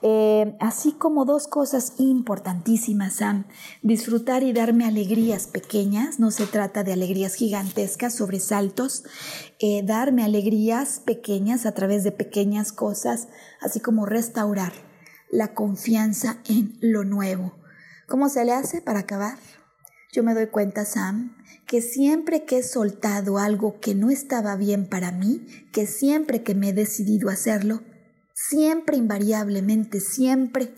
[0.02, 3.46] Eh, así como dos cosas importantísimas, Sam.
[3.82, 9.04] Disfrutar y darme alegrías pequeñas, no se trata de alegrías gigantescas, sobresaltos,
[9.58, 13.28] eh, darme alegrías pequeñas a través de pequeñas cosas,
[13.60, 14.85] así como restaurar
[15.30, 17.52] la confianza en lo nuevo.
[18.06, 19.38] ¿Cómo se le hace para acabar?
[20.12, 24.88] Yo me doy cuenta, Sam, que siempre que he soltado algo que no estaba bien
[24.88, 27.82] para mí, que siempre que me he decidido hacerlo,
[28.32, 30.72] siempre invariablemente, siempre,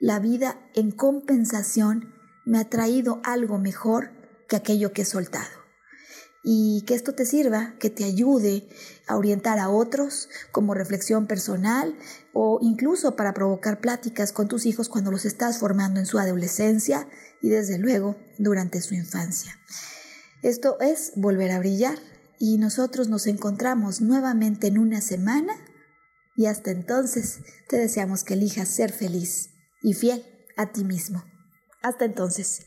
[0.00, 2.12] la vida en compensación
[2.44, 4.10] me ha traído algo mejor
[4.48, 5.61] que aquello que he soltado
[6.42, 8.68] y que esto te sirva, que te ayude
[9.06, 11.96] a orientar a otros como reflexión personal
[12.32, 17.08] o incluso para provocar pláticas con tus hijos cuando los estás formando en su adolescencia
[17.40, 19.56] y desde luego durante su infancia.
[20.42, 21.98] Esto es volver a brillar
[22.40, 25.54] y nosotros nos encontramos nuevamente en una semana
[26.34, 27.38] y hasta entonces
[27.68, 30.24] te deseamos que elijas ser feliz y fiel
[30.56, 31.22] a ti mismo.
[31.82, 32.66] Hasta entonces.